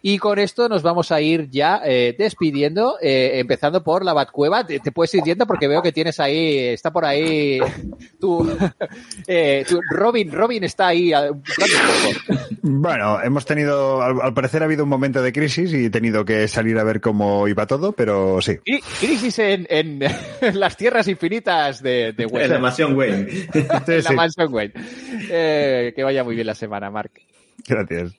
[0.02, 4.66] Y con esto nos vamos a ir ya eh, despidiendo, eh, empezando por la Batcueva.
[4.66, 7.58] Te, te puedes ir yendo porque veo que tienes ahí, está por ahí
[8.18, 8.48] tu,
[9.26, 11.12] eh, tu- Robin, Robin está ahí.
[11.12, 12.38] ah, un poco.
[12.62, 16.24] Bueno, hemos tenido, al, al parecer ha habido un momento de crisis y he tenido
[16.24, 18.52] que salir a ver cómo iba todo, pero sí.
[18.64, 20.00] Cri- Crisis en, en,
[20.40, 22.48] en las tierras infinitas de, de En Wayne.
[22.48, 23.26] la mansión Wayne.
[23.52, 24.72] En la mansión Wayne.
[25.30, 27.12] Eh, que vaya muy bien la semana, Mark.
[27.66, 28.12] Gracias.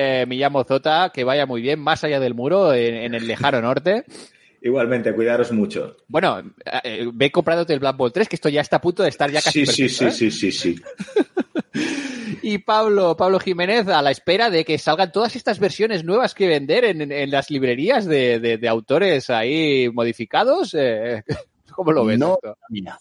[0.00, 3.26] Eh, me llamo Zota, que vaya muy bien, más allá del muro, en, en el
[3.26, 4.04] lejano norte.
[4.62, 5.96] Igualmente, cuidaros mucho.
[6.06, 6.40] Bueno,
[6.84, 9.28] eh, ve comprándote el Black Ball 3, que esto ya está a punto de estar
[9.30, 10.30] ya casi Sí, sí, perfecto, sí, ¿eh?
[10.30, 10.82] sí, sí, sí.
[12.42, 16.46] Y Pablo, Pablo Jiménez, a la espera de que salgan todas estas versiones nuevas que
[16.46, 20.74] vender en, en- en las librerías de, de- de autores ahí modificados.
[20.78, 21.24] eh,
[21.74, 22.18] ¿Cómo lo ves?
[22.18, 22.56] No, esto?
[22.70, 22.98] mira.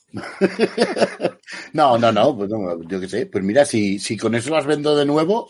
[1.73, 3.25] no, no, no, pues no, yo qué sé.
[3.27, 5.49] Pues mira, si, si con eso las vendo de nuevo,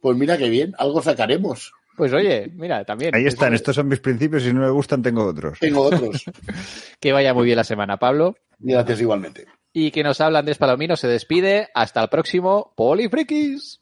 [0.00, 1.72] pues mira qué bien, algo sacaremos.
[1.96, 3.14] Pues oye, mira, también.
[3.14, 5.58] Ahí están, estos son mis principios y si no me gustan tengo otros.
[5.58, 6.24] Tengo otros.
[7.00, 8.36] Que vaya muy bien la semana, Pablo.
[8.58, 9.46] Gracias igualmente.
[9.72, 11.68] Y que nos habla Andrés Palomino se despide.
[11.74, 13.80] Hasta el próximo Polifrikis.